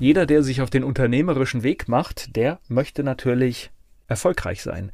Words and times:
Jeder, 0.00 0.24
der 0.24 0.42
sich 0.42 0.62
auf 0.62 0.70
den 0.70 0.82
unternehmerischen 0.82 1.62
Weg 1.62 1.86
macht, 1.86 2.34
der 2.34 2.58
möchte 2.68 3.04
natürlich 3.04 3.70
erfolgreich 4.08 4.62
sein. 4.62 4.92